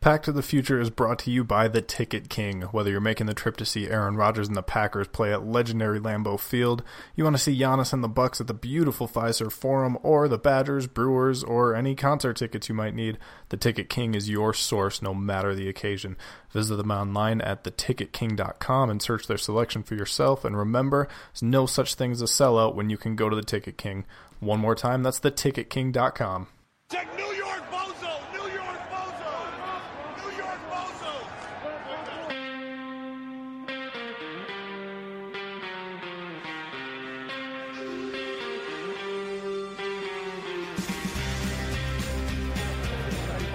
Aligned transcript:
Pack 0.00 0.22
to 0.22 0.32
the 0.32 0.42
Future 0.42 0.80
is 0.80 0.88
brought 0.88 1.18
to 1.18 1.30
you 1.30 1.44
by 1.44 1.68
The 1.68 1.82
Ticket 1.82 2.30
King. 2.30 2.62
Whether 2.62 2.90
you're 2.90 3.02
making 3.02 3.26
the 3.26 3.34
trip 3.34 3.58
to 3.58 3.66
see 3.66 3.90
Aaron 3.90 4.16
Rodgers 4.16 4.48
and 4.48 4.56
the 4.56 4.62
Packers 4.62 5.08
play 5.08 5.30
at 5.30 5.44
legendary 5.44 6.00
Lambeau 6.00 6.40
Field, 6.40 6.82
you 7.14 7.22
want 7.22 7.36
to 7.36 7.42
see 7.42 7.54
Giannis 7.54 7.92
and 7.92 8.02
the 8.02 8.08
Bucks 8.08 8.40
at 8.40 8.46
the 8.46 8.54
beautiful 8.54 9.06
Fiserv 9.06 9.52
Forum, 9.52 9.98
or 10.02 10.26
the 10.26 10.38
Badgers, 10.38 10.86
Brewers, 10.86 11.44
or 11.44 11.74
any 11.74 11.94
concert 11.94 12.38
tickets 12.38 12.70
you 12.70 12.74
might 12.74 12.94
need, 12.94 13.18
The 13.50 13.58
Ticket 13.58 13.90
King 13.90 14.14
is 14.14 14.30
your 14.30 14.54
source 14.54 15.02
no 15.02 15.12
matter 15.12 15.54
the 15.54 15.68
occasion. 15.68 16.16
Visit 16.50 16.76
them 16.76 16.90
online 16.90 17.42
at 17.42 17.62
theticketking.com 17.64 18.88
and 18.88 19.02
search 19.02 19.26
their 19.26 19.36
selection 19.36 19.82
for 19.82 19.96
yourself. 19.96 20.46
And 20.46 20.56
remember, 20.56 21.08
there's 21.34 21.42
no 21.42 21.66
such 21.66 21.94
thing 21.94 22.12
as 22.12 22.22
a 22.22 22.24
sellout 22.24 22.74
when 22.74 22.88
you 22.88 22.96
can 22.96 23.16
go 23.16 23.28
to 23.28 23.36
The 23.36 23.42
Ticket 23.42 23.76
King. 23.76 24.06
One 24.38 24.60
more 24.60 24.74
time, 24.74 25.02
that's 25.02 25.20
theticketking.com. 25.20 26.46
Check 26.90 27.06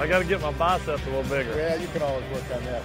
I 0.05 0.07
got 0.07 0.19
to 0.19 0.25
get 0.25 0.39
my 0.39 0.51
biceps 0.51 1.01
a 1.07 1.09
little 1.09 1.23
bigger. 1.23 1.57
Yeah, 1.57 1.77
you 1.77 1.87
can 1.87 2.03
always 2.03 2.23
work 2.31 2.43
on 2.55 2.63
that. 2.65 2.83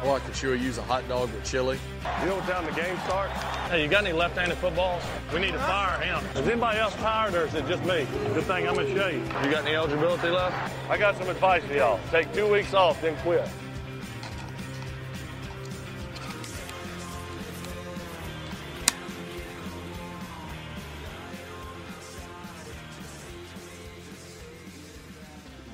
I 0.00 0.06
like 0.06 0.24
that 0.24 0.42
you 0.42 0.48
would 0.48 0.62
use 0.62 0.78
a 0.78 0.82
hot 0.82 1.06
dog 1.08 1.30
with 1.30 1.44
chili. 1.44 1.78
You 2.22 2.26
know 2.28 2.36
what 2.36 2.46
time 2.46 2.64
the 2.64 2.72
game 2.72 2.96
starts? 3.04 3.34
Hey, 3.68 3.82
you 3.82 3.88
got 3.88 4.02
any 4.02 4.14
left-handed 4.14 4.56
footballs? 4.56 5.02
We 5.34 5.40
need 5.40 5.52
to 5.52 5.58
fire 5.58 6.00
him. 6.00 6.24
Is 6.34 6.48
anybody 6.48 6.78
else 6.78 6.94
tired 6.94 7.34
or 7.34 7.44
is 7.44 7.54
it 7.54 7.68
just 7.68 7.82
me? 7.82 8.06
Good 8.32 8.44
thing 8.44 8.66
I'm 8.66 8.78
in 8.78 8.96
shape. 8.96 9.20
You 9.44 9.50
got 9.50 9.66
any 9.66 9.74
eligibility 9.74 10.30
left? 10.30 10.72
I 10.88 10.96
got 10.96 11.18
some 11.18 11.28
advice 11.28 11.62
for 11.64 11.74
y'all. 11.74 12.00
Take 12.10 12.32
two 12.32 12.50
weeks 12.50 12.72
off, 12.72 12.98
then 13.02 13.14
quit. 13.18 13.46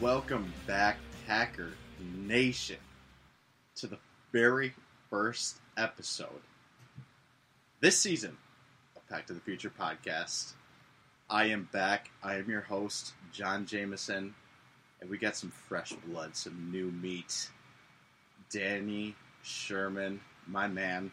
Welcome 0.01 0.51
back, 0.67 0.97
Packer 1.27 1.73
Nation, 2.17 2.79
to 3.77 3.87
the 3.87 3.99
very 4.33 4.73
first 5.11 5.59
episode 5.77 6.41
this 7.81 7.99
season 7.99 8.39
of 8.97 9.07
Pack 9.11 9.27
to 9.27 9.35
the 9.35 9.41
Future 9.41 9.71
podcast. 9.79 10.55
I 11.29 11.47
am 11.47 11.69
back. 11.71 12.11
I 12.23 12.37
am 12.37 12.49
your 12.49 12.63
host, 12.63 13.13
Jon 13.31 13.67
Jameson, 13.67 14.35
and 15.03 15.11
we 15.11 15.19
got 15.19 15.37
some 15.37 15.51
fresh 15.51 15.93
blood, 15.93 16.35
some 16.35 16.71
new 16.73 16.91
meat. 16.91 17.51
Danny 18.51 19.15
Sherman, 19.43 20.19
my 20.47 20.67
man. 20.67 21.13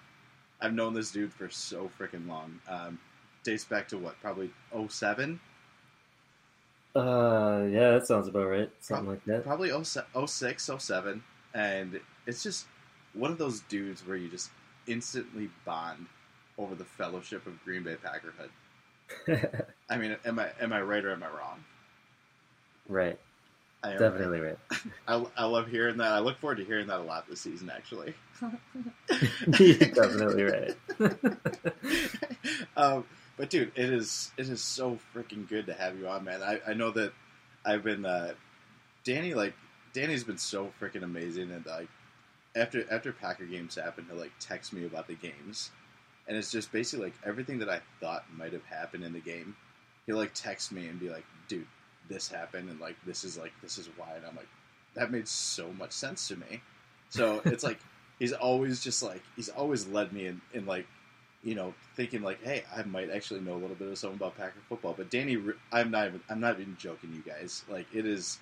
I've 0.61 0.73
known 0.73 0.93
this 0.93 1.11
dude 1.11 1.33
for 1.33 1.49
so 1.49 1.91
freaking 1.99 2.25
long. 2.25 2.61
Um, 2.69 2.99
dates 3.43 3.65
back 3.65 3.89
to 3.89 3.97
what? 3.97 4.15
Probably 4.21 4.49
07? 4.87 5.41
Uh, 6.97 7.67
yeah, 7.69 7.91
that 7.91 8.07
sounds 8.07 8.27
about 8.27 8.47
right. 8.47 8.71
Something 8.79 9.09
like 9.09 9.25
that. 9.25 9.43
Probably 9.43 9.71
06, 9.83 10.69
07. 10.79 11.23
And 11.53 11.99
it's 12.25 12.41
just 12.41 12.65
one 13.13 13.31
of 13.31 13.37
those 13.37 13.61
dudes 13.61 14.05
where 14.05 14.17
you 14.17 14.29
just 14.29 14.49
instantly 14.87 15.49
bond 15.63 16.07
over 16.57 16.73
the 16.73 16.85
fellowship 16.85 17.45
of 17.45 17.63
Green 17.63 17.83
Bay 17.83 17.97
Packerhood. 18.03 18.49
I 19.89 19.97
mean, 19.97 20.17
am 20.25 20.39
I 20.39 20.49
am 20.59 20.73
I 20.73 20.81
right 20.81 21.03
or 21.05 21.11
am 21.11 21.23
I 21.23 21.27
wrong? 21.27 21.63
right. 22.89 23.17
I 23.83 23.91
Definitely 23.91 24.39
right. 24.41 24.57
I, 25.07 25.23
I 25.37 25.45
love 25.45 25.67
hearing 25.67 25.97
that. 25.97 26.11
I 26.11 26.19
look 26.19 26.39
forward 26.39 26.57
to 26.57 26.65
hearing 26.65 26.87
that 26.87 26.99
a 26.99 27.03
lot 27.03 27.29
this 27.29 27.41
season, 27.41 27.69
actually. 27.69 28.15
Definitely 29.07 30.43
right. 30.43 30.75
um, 32.75 33.05
but 33.37 33.51
dude, 33.51 33.71
it 33.75 33.89
is 33.91 34.31
it 34.37 34.49
is 34.49 34.61
so 34.61 34.97
freaking 35.15 35.47
good 35.47 35.67
to 35.67 35.73
have 35.73 35.97
you 35.97 36.07
on, 36.07 36.23
man. 36.23 36.41
I, 36.41 36.59
I 36.67 36.73
know 36.73 36.91
that 36.91 37.13
I've 37.63 37.83
been 37.83 38.05
uh, 38.05 38.33
Danny 39.03 39.33
like 39.35 39.53
Danny's 39.93 40.23
been 40.23 40.39
so 40.39 40.71
freaking 40.81 41.03
amazing, 41.03 41.51
and 41.51 41.65
like 41.65 41.87
after 42.55 42.85
after 42.91 43.13
Packer 43.13 43.45
games 43.45 43.75
happen, 43.75 44.05
he'll 44.09 44.19
like 44.19 44.31
text 44.39 44.73
me 44.73 44.85
about 44.85 45.07
the 45.07 45.13
games, 45.13 45.69
and 46.27 46.35
it's 46.35 46.51
just 46.51 46.71
basically 46.71 47.05
like 47.05 47.15
everything 47.23 47.59
that 47.59 47.69
I 47.69 47.81
thought 47.99 48.25
might 48.35 48.53
have 48.53 48.65
happened 48.65 49.03
in 49.03 49.13
the 49.13 49.19
game. 49.19 49.55
He'll 50.07 50.17
like 50.17 50.33
text 50.33 50.71
me 50.71 50.87
and 50.87 50.99
be 50.99 51.09
like, 51.09 51.25
"Dude, 51.47 51.67
this 52.09 52.27
happened, 52.27 52.69
and 52.69 52.79
like 52.79 52.95
this 53.05 53.23
is 53.23 53.37
like 53.37 53.53
this 53.61 53.77
is 53.77 53.87
why," 53.97 54.15
and 54.15 54.25
I'm 54.25 54.35
like, 54.35 54.49
"That 54.95 55.11
made 55.11 55.27
so 55.27 55.71
much 55.73 55.91
sense 55.91 56.27
to 56.29 56.35
me." 56.35 56.61
So 57.09 57.41
it's 57.45 57.63
like 57.63 57.79
he's 58.19 58.33
always 58.33 58.83
just 58.83 59.03
like 59.03 59.21
he's 59.35 59.49
always 59.49 59.87
led 59.87 60.11
me 60.11 60.25
in, 60.25 60.41
in 60.53 60.65
like 60.65 60.87
you 61.47 61.55
know 61.55 61.73
thinking 61.95 62.21
like, 62.21 62.43
"Hey, 62.43 62.63
I 62.75 62.83
might 62.83 63.09
actually 63.09 63.39
know 63.39 63.53
a 63.53 63.61
little 63.61 63.75
bit 63.75 63.87
of 63.87 63.97
something 63.97 64.17
about 64.17 64.37
Packer 64.37 64.59
football." 64.67 64.93
But 64.95 65.09
Danny, 65.09 65.37
I'm 65.71 65.91
not 65.91 66.07
even 66.07 66.21
I'm 66.29 66.39
not 66.39 66.59
even 66.59 66.75
joking, 66.77 67.13
you 67.13 67.21
guys. 67.21 67.63
Like 67.69 67.87
it 67.93 68.05
is 68.05 68.39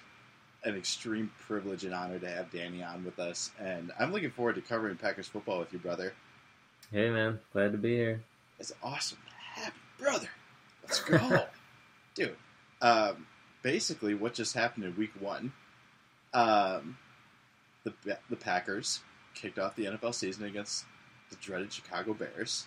an 0.64 0.76
extreme 0.76 1.32
privilege 1.48 1.84
and 1.84 1.94
honor 1.94 2.18
to 2.18 2.28
have 2.28 2.52
Danny 2.52 2.84
on 2.84 3.06
with 3.06 3.20
us, 3.20 3.52
and 3.60 3.92
I'm 4.00 4.12
looking 4.12 4.32
forward 4.32 4.56
to 4.56 4.62
covering 4.62 4.96
Packers 4.96 5.28
football 5.28 5.60
with 5.60 5.72
you, 5.72 5.80
brother. 5.80 6.14
Hey, 6.92 7.10
man. 7.10 7.40
Glad 7.54 7.72
to 7.72 7.78
be 7.78 7.96
here. 7.96 8.22
It's 8.60 8.74
awesome 8.84 9.18
happy 9.56 9.80
brother. 9.98 10.30
Let's 10.84 11.00
go, 11.00 11.46
dude. 12.16 12.36
Um, 12.82 13.26
basically, 13.62 14.14
what 14.14 14.34
just 14.34 14.54
happened 14.54 14.86
in 14.86 14.96
Week 14.96 15.12
One, 15.20 15.54
um, 16.34 16.98
the 17.84 17.94
the 18.30 18.36
Packers 18.36 19.02
kicked 19.34 19.58
off 19.60 19.76
the 19.76 19.86
NFL 19.86 20.14
season 20.14 20.46
against 20.46 20.86
the 21.30 21.36
dreaded 21.38 21.72
Chicago 21.72 22.14
Bears. 22.14 22.66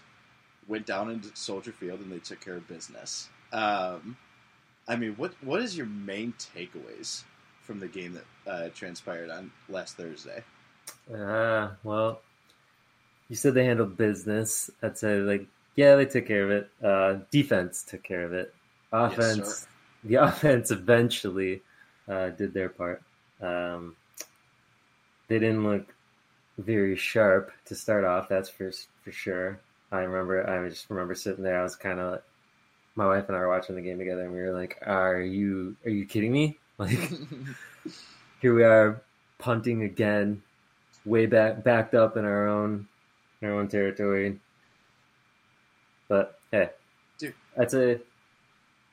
Went 0.69 0.87
down 0.87 1.11
into 1.11 1.31
Soldier 1.35 1.73
Field 1.73 2.01
and 2.01 2.13
they 2.13 2.19
took 2.19 2.41
care 2.41 2.57
of 2.57 2.69
business. 2.69 3.29
Um, 3.53 4.17
I 4.87 4.97
mean, 4.97 5.15
what 5.17 5.33
what 5.43 5.61
is 5.63 5.77
your 5.77 5.87
main 5.87 6.35
takeaways 6.39 7.23
from 7.63 7.81
the 7.81 7.89
game 7.89 8.15
that 8.15 8.51
uh, 8.51 8.69
transpired 8.75 9.31
on 9.31 9.51
last 9.69 9.97
Thursday? 9.97 10.43
Uh, 11.13 11.71
well, 11.83 12.21
you 13.29 13.37
said 13.37 13.55
they 13.55 13.65
handled 13.65 13.97
business. 13.97 14.71
I'd 14.83 14.97
say, 14.97 15.19
like, 15.19 15.47
yeah, 15.77 15.97
they 15.97 16.07
took 16.07 16.27
care 16.27 16.45
of 16.45 16.51
it. 16.51 16.71
Uh, 16.83 17.19
defense 17.31 17.83
took 17.83 18.03
care 18.03 18.25
of 18.25 18.33
it. 18.33 18.55
Offense, 18.93 19.49
sir. 19.49 19.67
the 20.05 20.15
offense 20.27 20.71
eventually 20.71 21.63
uh, 22.09 22.31
did 22.31 22.55
their 22.55 22.71
part. 22.71 23.03
Um, 23.41 23.97
they 25.29 25.39
didn't 25.39 25.65
look 25.65 25.95
very 26.57 26.97
sharp 26.97 27.53
to 27.67 27.75
start 27.75 28.05
off. 28.05 28.29
That's 28.29 28.49
for 28.49 28.73
for 29.05 29.13
sure. 29.13 29.61
I 29.91 30.01
remember. 30.01 30.49
I 30.49 30.69
just 30.69 30.89
remember 30.91 31.15
sitting 31.15 31.45
there. 31.45 31.61
I 31.61 31.63
was 31.63 31.77
kind 31.77 32.01
of. 32.01 32.23
My 32.95 33.07
wife 33.07 33.29
and 33.29 33.37
I 33.37 33.41
were 33.41 33.49
watching 33.49 33.77
the 33.77 33.83
game 33.83 33.99
together, 33.99 34.23
and 34.23 34.33
we 34.33 34.41
were 34.41 34.53
like, 34.53 34.79
"Are 34.85 35.21
you? 35.21 35.77
Are 35.85 35.91
you 35.91 36.07
kidding 36.07 36.33
me? 36.33 36.59
Like, 36.79 36.91
here 38.41 38.55
we 38.55 38.63
are 38.63 39.03
punting 39.41 39.83
again, 39.83 40.45
way 41.05 41.27
back, 41.27 41.65
backed 41.65 41.97
up 41.97 42.17
in 42.17 42.25
our 42.25 42.47
own, 42.47 42.87
in 43.41 43.49
our 43.49 43.55
own 43.55 43.67
territory." 43.67 44.39
But 46.07 46.39
hey, 46.53 46.71
Dude. 47.19 47.35
I'd 47.59 47.73
say 47.73 47.99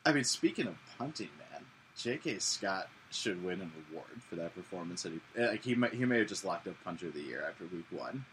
I 0.06 0.14
mean, 0.14 0.24
speaking 0.24 0.68
of 0.68 0.76
punting, 0.98 1.30
man, 1.52 1.62
J.K. 1.98 2.38
Scott 2.40 2.88
should 3.10 3.44
win 3.44 3.62
an 3.62 3.72
award 3.90 4.22
for 4.30 4.36
that 4.36 4.54
performance. 4.54 5.04
That 5.04 5.14
he 5.14 5.42
like 5.42 5.64
he 5.64 5.76
might, 5.76 5.94
he 5.94 6.06
may 6.06 6.20
have 6.20 6.28
just 6.28 6.46
locked 6.46 6.68
up 6.68 6.76
punter 6.84 7.08
of 7.08 7.14
the 7.14 7.22
year 7.22 7.44
after 7.48 7.66
week 7.66 7.86
one. 7.90 8.24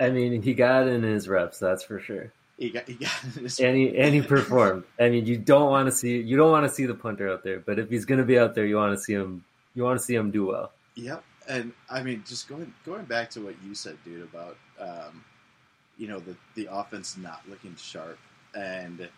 I 0.00 0.10
mean, 0.10 0.42
he 0.42 0.54
got 0.54 0.86
in 0.88 1.02
his 1.02 1.28
reps, 1.28 1.58
that's 1.58 1.82
for 1.82 1.98
sure. 2.00 2.32
He 2.56 2.70
got 2.70 2.88
he 2.88 2.94
got 2.94 3.10
his, 3.10 3.60
And 3.60 3.76
he 3.76 3.96
and 3.96 4.14
he 4.14 4.20
performed. 4.36 4.84
I 4.98 5.08
mean, 5.08 5.26
you 5.26 5.38
don't 5.38 5.70
want 5.70 5.88
to 5.88 5.92
see 5.92 6.20
you 6.20 6.36
don't 6.36 6.50
want 6.50 6.66
to 6.66 6.72
see 6.72 6.86
the 6.86 6.94
punter 6.94 7.30
out 7.30 7.44
there, 7.44 7.60
but 7.60 7.78
if 7.78 7.88
he's 7.88 8.04
going 8.04 8.18
to 8.18 8.26
be 8.26 8.38
out 8.38 8.54
there, 8.54 8.66
you 8.66 8.76
want 8.76 8.96
to 8.96 9.02
see 9.02 9.12
him. 9.12 9.44
You 9.74 9.84
want 9.84 9.98
to 9.98 10.04
see 10.04 10.14
him 10.14 10.32
do 10.32 10.46
well. 10.46 10.72
Yep, 10.96 11.22
and 11.48 11.72
I 11.88 12.02
mean, 12.02 12.24
just 12.26 12.48
going 12.48 12.72
going 12.84 13.04
back 13.04 13.30
to 13.30 13.40
what 13.40 13.54
you 13.64 13.74
said, 13.74 13.96
dude, 14.04 14.22
about 14.22 14.56
um, 14.80 15.24
you 15.96 16.08
know 16.08 16.18
the 16.18 16.36
the 16.56 16.68
offense 16.70 17.16
not 17.16 17.42
looking 17.48 17.76
sharp, 17.76 18.18
and 18.54 19.08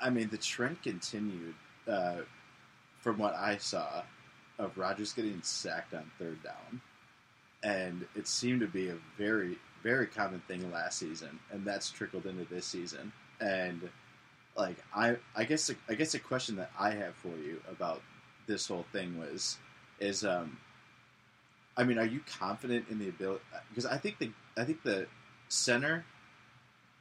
I 0.00 0.10
mean 0.10 0.28
the 0.30 0.38
trend 0.38 0.82
continued 0.82 1.54
uh, 1.86 2.22
from 3.00 3.18
what 3.18 3.34
I 3.34 3.58
saw 3.58 4.02
of 4.58 4.76
Rodgers 4.76 5.12
getting 5.12 5.40
sacked 5.42 5.94
on 5.94 6.10
third 6.18 6.42
down, 6.42 6.80
and 7.62 8.04
it 8.16 8.26
seemed 8.26 8.60
to 8.60 8.66
be 8.66 8.88
a 8.88 8.96
very 9.16 9.58
very 9.84 10.06
common 10.06 10.40
thing 10.48 10.72
last 10.72 10.98
season, 10.98 11.38
and 11.52 11.64
that's 11.64 11.90
trickled 11.90 12.26
into 12.26 12.44
this 12.46 12.66
season, 12.66 13.12
and 13.40 13.88
like 14.56 14.76
I 14.94 15.16
I 15.36 15.44
guess 15.44 15.70
I 15.88 15.94
guess 15.94 16.14
a 16.14 16.18
question 16.18 16.56
that 16.56 16.72
I 16.78 16.90
have 16.90 17.14
for 17.14 17.36
you 17.36 17.60
about 17.70 18.02
this 18.46 18.66
whole 18.66 18.86
thing 18.92 19.18
was 19.18 19.58
is 20.00 20.24
um 20.24 20.58
I 21.76 21.84
mean, 21.84 21.98
are 21.98 22.06
you 22.06 22.20
confident 22.38 22.86
in 22.88 22.98
the 22.98 23.08
ability? 23.08 23.42
Because 23.68 23.86
I 23.86 23.98
think 23.98 24.18
the 24.18 24.30
I 24.56 24.64
think 24.64 24.82
the 24.82 25.06
center 25.48 26.04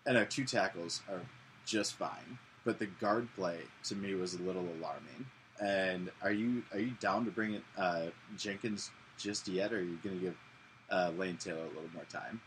and 0.05 0.17
our 0.17 0.25
two 0.25 0.45
tackles 0.45 1.01
are 1.09 1.21
just 1.65 1.93
fine, 1.93 2.37
but 2.65 2.79
the 2.79 2.87
guard 2.87 3.27
play 3.35 3.59
to 3.85 3.95
me 3.95 4.15
was 4.15 4.33
a 4.33 4.41
little 4.41 4.63
alarming. 4.79 5.25
And 5.61 6.11
are 6.21 6.31
you 6.31 6.63
are 6.73 6.79
you 6.79 6.91
down 6.99 7.25
to 7.25 7.31
bring 7.31 7.61
uh, 7.77 8.07
Jenkins 8.37 8.91
just 9.17 9.47
yet, 9.47 9.71
or 9.71 9.77
are 9.77 9.81
you 9.81 9.97
going 10.03 10.15
to 10.15 10.21
give 10.21 10.35
uh, 10.89 11.11
Lane 11.17 11.37
Taylor 11.37 11.61
a 11.61 11.67
little 11.67 11.93
more 11.93 12.05
time? 12.11 12.41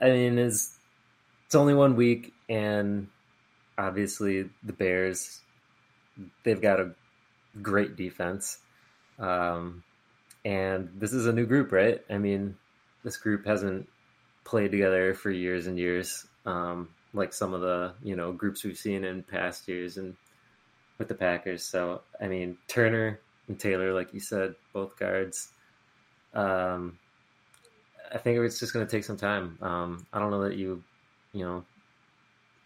I 0.00 0.10
mean, 0.10 0.38
it's 0.38 0.76
it's 1.46 1.54
only 1.54 1.74
one 1.74 1.96
week, 1.96 2.32
and 2.48 3.08
obviously 3.76 4.48
the 4.62 4.72
Bears 4.72 5.40
they've 6.42 6.60
got 6.60 6.80
a 6.80 6.92
great 7.62 7.96
defense, 7.96 8.58
um, 9.18 9.82
and 10.44 10.90
this 10.96 11.12
is 11.12 11.26
a 11.26 11.32
new 11.32 11.46
group, 11.46 11.72
right? 11.72 12.00
I 12.10 12.18
mean, 12.18 12.56
this 13.04 13.16
group 13.16 13.46
hasn't 13.46 13.88
played 14.44 14.70
together 14.70 15.14
for 15.14 15.30
years 15.30 15.66
and 15.66 15.78
years, 15.78 16.26
um, 16.46 16.88
like 17.14 17.32
some 17.32 17.54
of 17.54 17.60
the 17.60 17.94
you 18.02 18.16
know 18.16 18.32
groups 18.32 18.64
we've 18.64 18.78
seen 18.78 19.04
in 19.04 19.22
past 19.22 19.68
years, 19.68 19.96
and 19.96 20.16
with 20.98 21.08
the 21.08 21.14
Packers. 21.14 21.64
So 21.64 22.02
I 22.20 22.28
mean, 22.28 22.58
Turner 22.66 23.20
and 23.48 23.58
Taylor, 23.58 23.92
like 23.92 24.12
you 24.14 24.20
said, 24.20 24.54
both 24.72 24.98
guards. 24.98 25.48
Um, 26.34 26.98
I 28.12 28.18
think 28.18 28.38
it's 28.38 28.60
just 28.60 28.72
going 28.72 28.86
to 28.86 28.90
take 28.90 29.04
some 29.04 29.16
time. 29.16 29.58
Um, 29.60 30.06
I 30.12 30.18
don't 30.18 30.30
know 30.30 30.44
that 30.44 30.56
you, 30.56 30.82
you 31.32 31.44
know, 31.44 31.64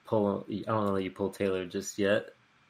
pull. 0.05 0.47
I 0.49 0.63
don't 0.67 0.87
know 0.87 0.95
that 0.95 1.03
you 1.03 1.11
pull 1.11 1.31
Taylor 1.31 1.67
just 1.67 1.99
yet. 1.99 2.27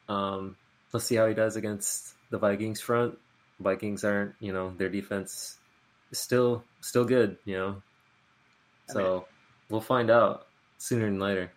Um, 0.09 0.55
let's 0.91 1.05
see 1.05 1.15
how 1.15 1.27
he 1.27 1.33
does 1.33 1.55
against 1.55 2.13
the 2.29 2.37
Vikings 2.37 2.81
front. 2.81 3.17
Vikings 3.59 4.03
aren't, 4.03 4.35
you 4.39 4.53
know, 4.53 4.73
their 4.77 4.89
defense 4.89 5.57
is 6.11 6.19
still 6.19 6.63
still 6.81 7.05
good, 7.05 7.37
you 7.45 7.57
know. 7.57 7.81
So 8.87 8.99
I 8.99 9.13
mean, 9.13 9.21
we'll 9.69 9.81
find 9.81 10.09
out 10.09 10.47
sooner 10.77 11.05
than 11.05 11.19
later. 11.19 11.51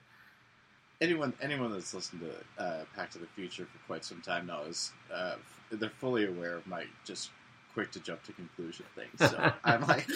Anyone 1.00 1.34
anyone 1.42 1.72
that's 1.72 1.92
listened 1.92 2.22
to 2.22 2.62
uh, 2.62 2.84
Pack 2.94 3.10
to 3.12 3.18
the 3.18 3.26
Future 3.26 3.66
for 3.66 3.78
quite 3.86 4.04
some 4.04 4.20
time 4.22 4.46
knows 4.46 4.92
uh, 5.12 5.34
they're 5.70 5.90
fully 5.90 6.26
aware 6.26 6.56
of 6.56 6.66
my 6.66 6.84
just 7.04 7.30
quick 7.76 7.90
to 7.90 8.00
jump 8.00 8.22
to 8.22 8.32
conclusion 8.32 8.86
things. 8.94 9.30
So 9.30 9.52
I'm 9.62 9.80
like, 9.86 10.08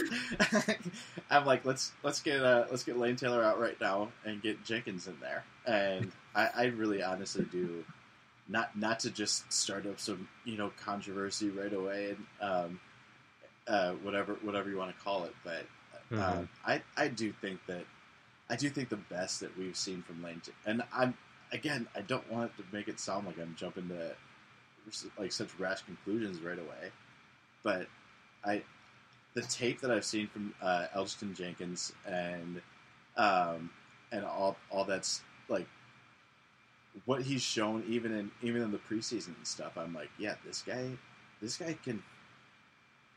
I'm 1.31 1.45
like, 1.45 1.67
let's 1.67 1.93
let's 2.03 2.23
get 2.23 2.43
uh, 2.43 2.65
let's 2.71 2.85
get 2.85 2.97
Lane 2.97 3.17
Taylor 3.17 3.45
out 3.45 3.61
right 3.61 3.79
now 3.79 4.09
and 4.25 4.41
get 4.41 4.65
Jenkins 4.65 5.07
in 5.07 5.17
there. 5.21 5.45
And 5.67 6.11
I, 6.35 6.49
I 6.57 6.65
really 6.67 7.03
honestly 7.03 7.45
do 7.53 7.85
not 8.49 8.75
not 8.79 9.01
to 9.01 9.11
just 9.11 9.53
start 9.53 9.87
up 9.87 10.01
some 10.01 10.27
you 10.47 10.57
know 10.57 10.73
controversy 10.83 11.51
right 11.51 11.73
away 11.73 12.17
and 12.17 12.27
um, 12.41 12.81
uh, 13.69 13.93
whatever 14.03 14.39
whatever 14.41 14.71
you 14.71 14.79
want 14.79 14.97
to 14.97 15.05
call 15.05 15.25
it, 15.25 15.35
but 15.45 15.67
uh, 16.13 16.33
mm-hmm. 16.33 16.45
I 16.65 16.81
I 16.97 17.09
do 17.09 17.31
think 17.31 17.61
that 17.67 17.85
I 18.49 18.57
do 18.57 18.71
think 18.71 18.89
the 18.89 18.97
best 18.97 19.41
that 19.41 19.57
we've 19.59 19.77
seen 19.77 20.01
from 20.01 20.23
Lane, 20.23 20.41
T- 20.43 20.53
and 20.65 20.83
I'm 20.95 21.13
again 21.53 21.89
I 21.95 22.01
don't 22.01 22.29
want 22.33 22.57
to 22.57 22.65
make 22.73 22.89
it 22.89 22.99
sound 22.99 23.27
like 23.27 23.39
I'm 23.39 23.55
jumping 23.55 23.91
to 23.91 24.15
like 25.19 25.31
such 25.31 25.51
rash 25.59 25.83
conclusions 25.83 26.41
right 26.41 26.59
away 26.59 26.91
but 27.63 27.87
I 28.45 28.63
the 29.35 29.43
tape 29.43 29.81
that 29.81 29.91
I've 29.91 30.05
seen 30.05 30.27
from 30.27 30.55
uh, 30.61 30.87
Elgton 30.95 31.37
Jenkins 31.37 31.93
and 32.07 32.61
um, 33.17 33.71
and 34.13 34.25
all 34.25 34.57
all 34.71 34.85
that's 34.85 35.23
like 35.49 35.67
what 37.05 37.23
he's 37.23 37.43
shown 37.43 37.85
even 37.89 38.13
in 38.13 38.31
even 38.43 38.63
in 38.63 38.71
the 38.73 38.79
preseason 38.79 39.37
and 39.37 39.47
stuff. 39.47 39.73
I'm 39.77 39.95
like, 39.95 40.11
yeah, 40.19 40.35
this 40.45 40.63
guy, 40.63 40.91
this 41.41 41.57
guy 41.57 41.77
can. 41.85 42.03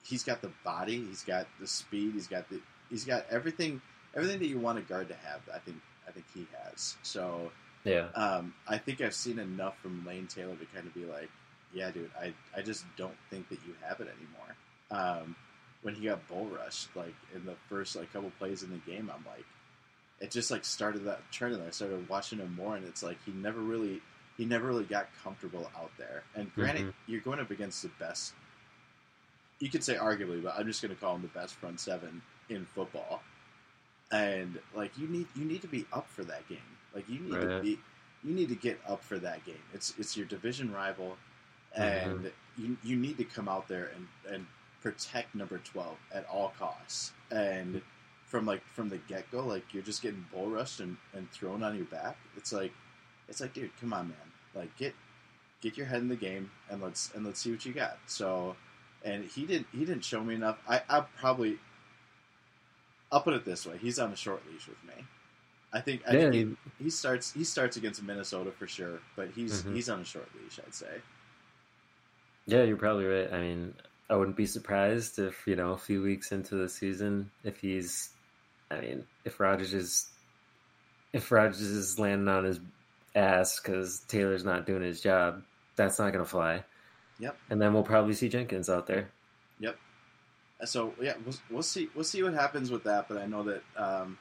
He's 0.05 0.23
got 0.23 0.41
the 0.41 0.51
body. 0.65 0.97
He's 1.05 1.23
got 1.23 1.47
the 1.59 1.67
speed. 1.67 2.13
He's 2.13 2.27
got 2.27 2.49
the. 2.49 2.59
He's 2.89 3.05
got 3.05 3.25
everything. 3.29 3.81
Everything 4.15 4.39
that 4.39 4.47
you 4.47 4.59
want 4.59 4.77
a 4.77 4.81
guard 4.81 5.07
to 5.09 5.15
have. 5.15 5.41
I 5.53 5.59
think. 5.59 5.77
I 6.07 6.11
think 6.11 6.25
he 6.33 6.47
has. 6.63 6.95
So. 7.03 7.51
Yeah. 7.85 8.07
Um, 8.15 8.53
I 8.65 8.77
think 8.77 9.01
I've 9.01 9.13
seen 9.13 9.39
enough 9.39 9.77
from 9.81 10.05
Lane 10.05 10.27
Taylor 10.27 10.55
to 10.55 10.65
kind 10.73 10.87
of 10.87 10.93
be 10.93 11.03
like, 11.03 11.29
yeah, 11.73 11.91
dude, 11.91 12.11
I, 12.19 12.33
I 12.55 12.61
just 12.61 12.85
don't 12.97 13.15
think 13.29 13.49
that 13.49 13.59
you 13.65 13.73
have 13.81 13.99
it 13.99 14.07
anymore. 14.07 14.55
Um, 14.91 15.35
when 15.81 15.95
he 15.95 16.05
got 16.05 16.27
bull 16.27 16.45
rushed, 16.45 16.95
like 16.95 17.15
in 17.35 17.45
the 17.45 17.55
first 17.69 17.95
like 17.95 18.11
couple 18.13 18.31
plays 18.39 18.63
in 18.63 18.69
the 18.69 18.91
game, 18.91 19.11
I'm 19.13 19.25
like, 19.25 19.45
it 20.19 20.31
just 20.31 20.51
like 20.51 20.63
started 20.63 21.05
that 21.05 21.19
trend, 21.31 21.55
and 21.55 21.63
I 21.63 21.71
started 21.71 22.07
watching 22.07 22.39
him 22.39 22.55
more, 22.55 22.75
and 22.75 22.85
it's 22.85 23.03
like 23.03 23.17
he 23.25 23.31
never 23.31 23.59
really 23.59 24.01
he 24.37 24.45
never 24.45 24.67
really 24.67 24.85
got 24.85 25.07
comfortable 25.23 25.69
out 25.77 25.91
there. 25.97 26.23
And 26.35 26.53
granted, 26.53 26.81
mm-hmm. 26.81 27.11
you're 27.11 27.21
going 27.21 27.39
up 27.39 27.51
against 27.51 27.81
the 27.83 27.89
best. 27.99 28.33
You 29.59 29.69
could 29.69 29.83
say 29.83 29.95
arguably, 29.95 30.41
but 30.41 30.55
I'm 30.57 30.65
just 30.65 30.81
going 30.81 30.93
to 30.93 30.99
call 30.99 31.15
him 31.15 31.21
the 31.21 31.27
best 31.27 31.55
front 31.55 31.79
seven 31.79 32.21
in 32.49 32.65
football. 32.65 33.21
And 34.11 34.59
like 34.75 34.97
you 34.97 35.07
need 35.07 35.27
you 35.35 35.45
need 35.45 35.61
to 35.61 35.67
be 35.67 35.85
up 35.91 36.07
for 36.09 36.23
that 36.23 36.47
game. 36.47 36.59
Like 36.93 37.07
you 37.09 37.19
need 37.19 37.33
right. 37.33 37.47
to 37.47 37.61
be 37.61 37.79
you 38.23 38.33
need 38.33 38.49
to 38.49 38.55
get 38.55 38.79
up 38.87 39.03
for 39.03 39.17
that 39.19 39.45
game. 39.45 39.55
It's 39.73 39.93
it's 39.97 40.15
your 40.15 40.25
division 40.25 40.71
rival. 40.71 41.17
Mm-hmm. 41.77 42.09
and 42.09 42.19
mm-hmm. 42.25 42.63
you 42.63 42.77
you 42.83 42.95
need 42.95 43.17
to 43.17 43.23
come 43.23 43.47
out 43.49 43.67
there 43.67 43.91
and 43.95 44.33
and 44.33 44.45
protect 44.81 45.33
number 45.33 45.59
twelve 45.59 45.97
at 46.13 46.25
all 46.27 46.53
costs. 46.59 47.11
And 47.31 47.81
from 48.25 48.45
like 48.45 48.61
from 48.73 48.89
the 48.89 48.97
get 48.97 49.29
go, 49.31 49.41
like 49.41 49.73
you're 49.73 49.83
just 49.83 50.01
getting 50.01 50.25
bull 50.31 50.47
rushed 50.47 50.79
and, 50.79 50.97
and 51.13 51.29
thrown 51.31 51.63
on 51.63 51.75
your 51.75 51.85
back. 51.85 52.17
It's 52.37 52.53
like 52.53 52.73
it's 53.27 53.41
like, 53.41 53.53
dude, 53.53 53.71
come 53.79 53.93
on, 53.93 54.09
man. 54.09 54.17
Like 54.55 54.75
get 54.77 54.93
get 55.61 55.77
your 55.77 55.85
head 55.85 56.01
in 56.01 56.09
the 56.09 56.15
game 56.15 56.51
and 56.69 56.81
let's 56.81 57.11
and 57.15 57.25
let's 57.25 57.39
see 57.39 57.51
what 57.51 57.65
you 57.65 57.73
got. 57.73 57.97
So 58.07 58.55
and 59.03 59.25
he 59.25 59.45
didn't 59.45 59.67
he 59.71 59.85
didn't 59.85 60.03
show 60.03 60.23
me 60.23 60.35
enough. 60.35 60.57
I 60.67 60.81
I 60.89 61.01
probably 61.19 61.57
I'll 63.11 63.21
put 63.21 63.33
it 63.35 63.45
this 63.45 63.65
way: 63.65 63.77
he's 63.77 63.99
on 63.99 64.11
a 64.11 64.15
short 64.15 64.41
leash 64.51 64.67
with 64.67 64.83
me. 64.83 65.05
I 65.71 65.81
think, 65.81 66.01
I 66.07 66.11
think 66.11 66.33
he, 66.35 66.55
he, 66.83 66.89
starts 66.91 67.31
he 67.33 67.43
starts 67.43 67.77
against 67.77 68.03
Minnesota 68.03 68.51
for 68.51 68.67
sure, 68.67 68.99
but 69.15 69.29
he's 69.35 69.61
mm-hmm. 69.61 69.75
he's 69.75 69.89
on 69.89 70.01
a 70.01 70.05
short 70.05 70.27
leash. 70.39 70.59
I'd 70.65 70.73
say. 70.73 71.01
Yeah, 72.45 72.63
you're 72.63 72.77
probably 72.77 73.05
right. 73.05 73.31
I 73.31 73.39
mean, 73.39 73.73
I 74.09 74.15
wouldn't 74.15 74.37
be 74.37 74.45
surprised 74.45 75.19
if 75.19 75.43
you 75.47 75.55
know 75.55 75.71
a 75.71 75.77
few 75.77 76.01
weeks 76.01 76.31
into 76.31 76.55
the 76.55 76.69
season, 76.69 77.31
if 77.43 77.57
he's, 77.57 78.09
I 78.69 78.79
mean, 78.79 79.05
if 79.25 79.39
Rodgers 79.39 79.73
is, 79.73 80.07
if 81.13 81.31
Rodgers 81.31 81.61
is 81.61 81.99
landing 81.99 82.27
on 82.27 82.43
his 82.43 82.59
ass 83.15 83.59
because 83.59 83.99
Taylor's 84.07 84.43
not 84.43 84.65
doing 84.65 84.81
his 84.81 85.01
job, 85.01 85.43
that's 85.75 85.99
not 85.99 86.11
going 86.11 86.23
to 86.23 86.29
fly. 86.29 86.63
Yep. 87.19 87.37
And 87.49 87.61
then 87.61 87.73
we'll 87.73 87.83
probably 87.83 88.13
see 88.13 88.29
Jenkins 88.29 88.69
out 88.69 88.87
there. 88.87 89.09
Yep. 89.59 89.77
So 90.65 90.93
yeah, 91.01 91.13
we'll, 91.25 91.35
we'll 91.49 91.63
see. 91.63 91.89
We'll 91.95 92.03
see 92.03 92.23
what 92.23 92.33
happens 92.33 92.71
with 92.71 92.83
that. 92.83 93.07
But 93.07 93.17
I 93.17 93.25
know 93.25 93.43
that 93.43 93.63
um, 93.77 94.17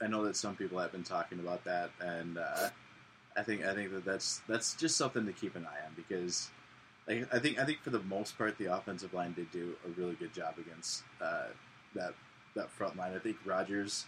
I 0.00 0.06
know 0.06 0.24
that 0.24 0.36
some 0.36 0.56
people 0.56 0.78
have 0.78 0.92
been 0.92 1.04
talking 1.04 1.38
about 1.38 1.64
that, 1.64 1.90
and 2.00 2.38
uh, 2.38 2.68
I 3.36 3.42
think 3.42 3.64
I 3.64 3.74
think 3.74 3.92
that 3.92 4.04
that's 4.04 4.40
that's 4.48 4.74
just 4.74 4.96
something 4.96 5.26
to 5.26 5.32
keep 5.32 5.56
an 5.56 5.66
eye 5.66 5.86
on 5.86 5.92
because 5.96 6.50
like, 7.08 7.34
I 7.34 7.38
think 7.38 7.58
I 7.58 7.64
think 7.64 7.82
for 7.82 7.90
the 7.90 8.02
most 8.02 8.36
part, 8.36 8.58
the 8.58 8.66
offensive 8.66 9.14
line 9.14 9.32
did 9.32 9.50
do 9.50 9.74
a 9.86 9.88
really 10.00 10.14
good 10.14 10.32
job 10.34 10.54
against 10.58 11.02
uh, 11.20 11.46
that 11.94 12.14
that 12.54 12.70
front 12.70 12.96
line. 12.96 13.14
I 13.14 13.18
think 13.18 13.36
Rodgers 13.44 14.06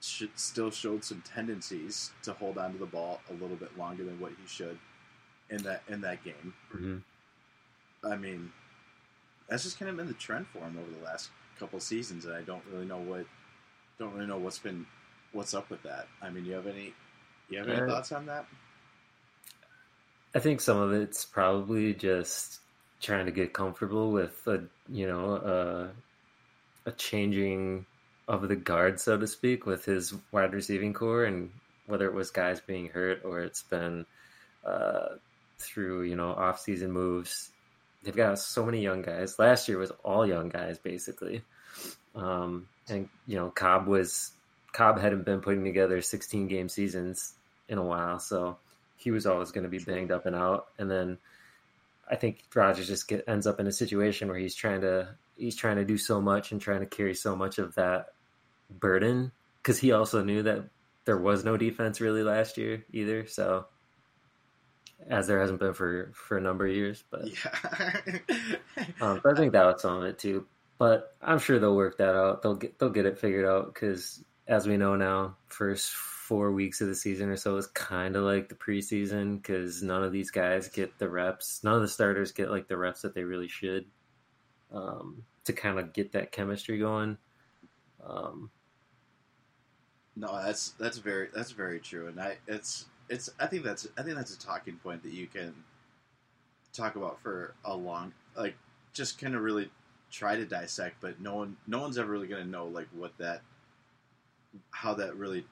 should, 0.00 0.30
still 0.38 0.70
showed 0.70 1.04
some 1.04 1.22
tendencies 1.22 2.10
to 2.24 2.32
hold 2.32 2.58
on 2.58 2.72
to 2.72 2.78
the 2.78 2.86
ball 2.86 3.20
a 3.30 3.32
little 3.34 3.56
bit 3.56 3.78
longer 3.78 4.04
than 4.04 4.20
what 4.20 4.32
he 4.32 4.46
should 4.46 4.78
in 5.48 5.62
that 5.62 5.82
in 5.88 6.00
that 6.02 6.22
game. 6.22 6.54
Mm-hmm. 6.74 8.06
I 8.06 8.16
mean, 8.16 8.52
that's 9.48 9.62
just 9.62 9.78
kind 9.78 9.90
of 9.90 9.96
been 9.96 10.08
the 10.08 10.14
trend 10.14 10.46
for 10.48 10.58
him 10.58 10.78
over 10.78 10.98
the 10.98 11.04
last 11.04 11.30
couple 11.58 11.80
seasons, 11.80 12.24
and 12.24 12.34
I 12.34 12.42
don't 12.42 12.62
really 12.72 12.86
know 12.86 12.98
what 12.98 13.26
don't 13.98 14.12
really 14.14 14.26
know 14.26 14.38
what's 14.38 14.58
been 14.58 14.84
what's 15.32 15.54
up 15.54 15.70
with 15.70 15.82
that. 15.84 16.08
I 16.20 16.30
mean, 16.30 16.44
you 16.44 16.52
have 16.52 16.66
any 16.66 16.92
you 17.48 17.58
have 17.58 17.68
any 17.68 17.80
uh, 17.80 17.86
thoughts 17.86 18.12
on 18.12 18.26
that? 18.26 18.46
I 20.34 20.38
think 20.38 20.60
some 20.60 20.78
of 20.78 20.92
it's 20.92 21.24
probably 21.24 21.92
just 21.94 22.60
trying 23.00 23.26
to 23.26 23.32
get 23.32 23.52
comfortable 23.52 24.12
with 24.12 24.46
a 24.46 24.62
you 24.88 25.06
know 25.06 25.34
a, 26.86 26.88
a 26.88 26.92
changing 26.92 27.84
of 28.28 28.48
the 28.48 28.56
guard, 28.56 29.00
so 29.00 29.18
to 29.18 29.26
speak, 29.26 29.66
with 29.66 29.84
his 29.84 30.14
wide 30.30 30.54
receiving 30.54 30.94
corps, 30.94 31.24
and 31.24 31.50
whether 31.86 32.06
it 32.06 32.14
was 32.14 32.30
guys 32.30 32.60
being 32.60 32.88
hurt 32.88 33.22
or 33.24 33.40
it's 33.40 33.62
been 33.64 34.06
uh, 34.64 35.16
through 35.58 36.02
you 36.02 36.16
know 36.16 36.30
off 36.30 36.60
season 36.60 36.92
moves. 36.92 37.50
They've 38.02 38.16
got 38.16 38.38
so 38.38 38.64
many 38.64 38.80
young 38.80 39.02
guys. 39.02 39.38
Last 39.38 39.68
year 39.68 39.78
was 39.78 39.92
all 40.02 40.26
young 40.26 40.48
guys 40.48 40.78
basically, 40.78 41.42
um, 42.14 42.68
and 42.88 43.08
you 43.26 43.36
know 43.36 43.50
Cobb 43.50 43.86
was 43.86 44.32
Cobb 44.72 44.98
hadn't 44.98 45.24
been 45.24 45.40
putting 45.40 45.64
together 45.64 46.00
16 46.00 46.48
game 46.48 46.70
seasons 46.70 47.34
in 47.68 47.76
a 47.76 47.84
while, 47.84 48.18
so 48.18 48.56
he 49.02 49.10
was 49.10 49.26
always 49.26 49.50
going 49.50 49.64
to 49.64 49.70
be 49.70 49.78
banged 49.78 50.12
up 50.12 50.26
and 50.26 50.36
out. 50.36 50.68
And 50.78 50.90
then 50.90 51.18
I 52.08 52.16
think 52.16 52.44
Rodgers 52.54 52.86
just 52.86 53.08
get, 53.08 53.24
ends 53.26 53.46
up 53.46 53.60
in 53.60 53.66
a 53.66 53.72
situation 53.72 54.28
where 54.28 54.38
he's 54.38 54.54
trying 54.54 54.82
to 54.82 55.08
he's 55.36 55.56
trying 55.56 55.76
to 55.76 55.84
do 55.84 55.98
so 55.98 56.20
much 56.20 56.52
and 56.52 56.60
trying 56.60 56.80
to 56.80 56.86
carry 56.86 57.14
so 57.14 57.34
much 57.34 57.58
of 57.58 57.74
that 57.74 58.08
burden 58.70 59.32
because 59.60 59.78
he 59.78 59.92
also 59.92 60.22
knew 60.22 60.42
that 60.42 60.68
there 61.04 61.18
was 61.18 61.44
no 61.44 61.56
defense 61.56 62.00
really 62.00 62.22
last 62.22 62.58
year 62.58 62.84
either. 62.92 63.26
So 63.26 63.66
as 65.08 65.26
there 65.26 65.40
hasn't 65.40 65.58
been 65.58 65.74
for 65.74 66.12
for 66.14 66.38
a 66.38 66.40
number 66.40 66.66
of 66.66 66.74
years, 66.74 67.02
but 67.10 67.22
yeah, 67.26 67.96
um, 69.00 69.20
I 69.24 69.34
think 69.34 69.52
that 69.52 69.64
was 69.64 69.82
some 69.82 69.98
of 69.98 70.04
it 70.04 70.18
too. 70.18 70.46
But 70.78 71.14
I'm 71.22 71.38
sure 71.38 71.58
they'll 71.58 71.76
work 71.76 71.98
that 71.98 72.14
out. 72.14 72.42
They'll 72.42 72.56
get 72.56 72.78
they'll 72.78 72.90
get 72.90 73.06
it 73.06 73.18
figured 73.18 73.46
out 73.46 73.72
because 73.72 74.22
as 74.46 74.66
we 74.66 74.76
know 74.76 74.96
now, 74.96 75.36
first 75.48 75.92
four 76.22 76.52
weeks 76.52 76.80
of 76.80 76.88
the 76.88 76.94
season 76.94 77.28
or 77.30 77.36
so 77.36 77.56
is 77.56 77.66
kind 77.68 78.16
of 78.16 78.24
like 78.24 78.48
the 78.48 78.54
preseason 78.54 79.36
because 79.42 79.82
none 79.82 80.04
of 80.04 80.12
these 80.12 80.30
guys 80.30 80.68
get 80.68 80.98
the 80.98 81.08
reps. 81.08 81.62
None 81.64 81.74
of 81.74 81.82
the 81.82 81.88
starters 81.88 82.32
get 82.32 82.50
like 82.50 82.68
the 82.68 82.76
reps 82.78 83.02
that 83.02 83.14
they 83.14 83.24
really 83.24 83.48
should. 83.48 83.86
um, 84.72 85.24
to 85.44 85.52
kind 85.52 85.78
of 85.78 85.92
get 85.92 86.12
that 86.12 86.32
chemistry 86.32 86.78
going. 86.78 87.18
Um, 88.04 88.50
No, 90.16 90.42
that's 90.42 90.70
that's 90.72 90.98
very 90.98 91.28
that's 91.34 91.52
very 91.52 91.80
true, 91.80 92.08
and 92.08 92.20
I 92.20 92.38
it's 92.46 92.86
it's 93.08 93.30
I 93.40 93.46
think 93.46 93.64
that's 93.64 93.88
I 93.96 94.02
think 94.02 94.16
that's 94.16 94.34
a 94.34 94.38
talking 94.38 94.76
point 94.78 95.02
that 95.04 95.12
you 95.12 95.26
can 95.26 95.64
talk 96.72 96.96
about 96.96 97.20
for 97.22 97.54
a 97.64 97.74
long 97.76 98.12
like 98.36 98.56
just 98.92 99.18
kind 99.20 99.34
of 99.34 99.42
really 99.42 99.70
try 100.10 100.36
to 100.36 100.44
dissect, 100.46 100.96
but 101.00 101.20
no 101.20 101.36
one 101.36 101.56
no 101.66 101.80
one's 101.80 101.98
ever 101.98 102.10
really 102.10 102.28
going 102.28 102.44
to 102.44 102.48
know 102.50 102.66
like 102.66 102.88
what 102.92 103.16
that 103.18 103.42
how 104.70 104.94
that 104.94 105.16
really 105.16 105.46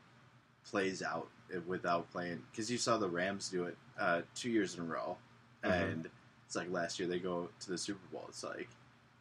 plays 0.64 1.02
out 1.02 1.29
without 1.67 2.11
playing 2.11 2.43
because 2.50 2.71
you 2.71 2.79
saw 2.79 2.97
the 2.97 3.09
Rams 3.09 3.49
do 3.49 3.64
it 3.64 3.76
uh, 3.99 4.23
two 4.35 4.50
years 4.50 4.75
in 4.76 4.83
a 4.83 4.85
row, 4.85 5.17
Mhm. 5.64 5.83
and 5.93 6.11
it's 6.47 6.57
like 6.57 6.71
last 6.71 6.99
year 6.99 7.09
they 7.09 7.19
go 7.19 7.49
to 7.61 7.71
the 7.71 7.79
Super 7.79 8.07
Bowl. 8.12 8.25
It's 8.29 8.43
like 8.45 8.69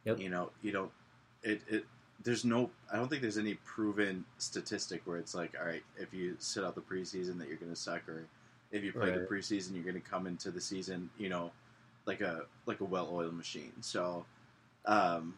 Yep. 0.04 0.18
you 0.20 0.28
know 0.30 0.50
you 0.62 0.72
don't 0.72 0.90
it 1.42 1.62
it 1.68 1.86
there's 2.22 2.44
no 2.44 2.70
I 2.92 2.96
don't 2.96 3.08
think 3.08 3.22
there's 3.22 3.38
any 3.38 3.54
proven 3.54 4.24
statistic 4.38 5.02
where 5.06 5.18
it's 5.18 5.34
like 5.34 5.54
all 5.58 5.66
right 5.66 5.82
if 5.98 6.12
you 6.14 6.36
sit 6.38 6.64
out 6.64 6.74
the 6.74 6.80
preseason 6.80 7.38
that 7.38 7.48
you're 7.48 7.56
going 7.58 7.72
to 7.72 7.76
suck 7.80 8.08
or 8.08 8.26
if 8.70 8.82
you 8.84 8.92
play 8.92 9.10
the 9.10 9.26
preseason 9.26 9.74
you're 9.74 9.82
going 9.82 10.00
to 10.00 10.08
come 10.08 10.26
into 10.26 10.50
the 10.50 10.60
season 10.60 11.10
you 11.18 11.28
know 11.28 11.50
like 12.06 12.20
a 12.20 12.46
like 12.66 12.80
a 12.80 12.84
well-oiled 12.84 13.34
machine. 13.34 13.72
So, 13.82 14.24
um, 14.86 15.34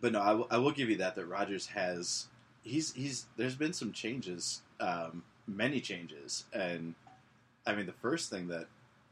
but 0.00 0.12
no, 0.12 0.20
I, 0.20 0.32
will- 0.34 0.48
I 0.50 0.58
will 0.58 0.72
give 0.72 0.88
you 0.90 0.96
that 0.96 1.14
that 1.14 1.26
Rodgers 1.26 1.66
has 1.68 2.26
he's 2.62 2.92
he's 2.94 3.26
there's 3.36 3.54
been 3.54 3.72
some 3.72 3.92
changes, 3.92 4.62
um, 4.80 5.22
many 5.46 5.80
changes, 5.80 6.44
and 6.52 6.94
I 7.66 7.74
mean 7.74 7.86
the 7.86 7.92
first 7.92 8.30
thing 8.30 8.48
that 8.48 8.66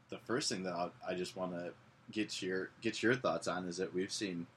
the 0.09 0.17
first 0.19 0.49
thing 0.49 0.63
that 0.63 0.73
I'll, 0.73 0.91
I 1.07 1.13
just 1.13 1.35
want 1.35 1.53
to 1.53 1.71
get 2.11 2.41
your 2.41 2.69
get 2.81 3.03
your 3.03 3.15
thoughts 3.15 3.47
on 3.47 3.67
is 3.67 3.77
that 3.77 3.93
we've 3.93 4.11
seen 4.11 4.47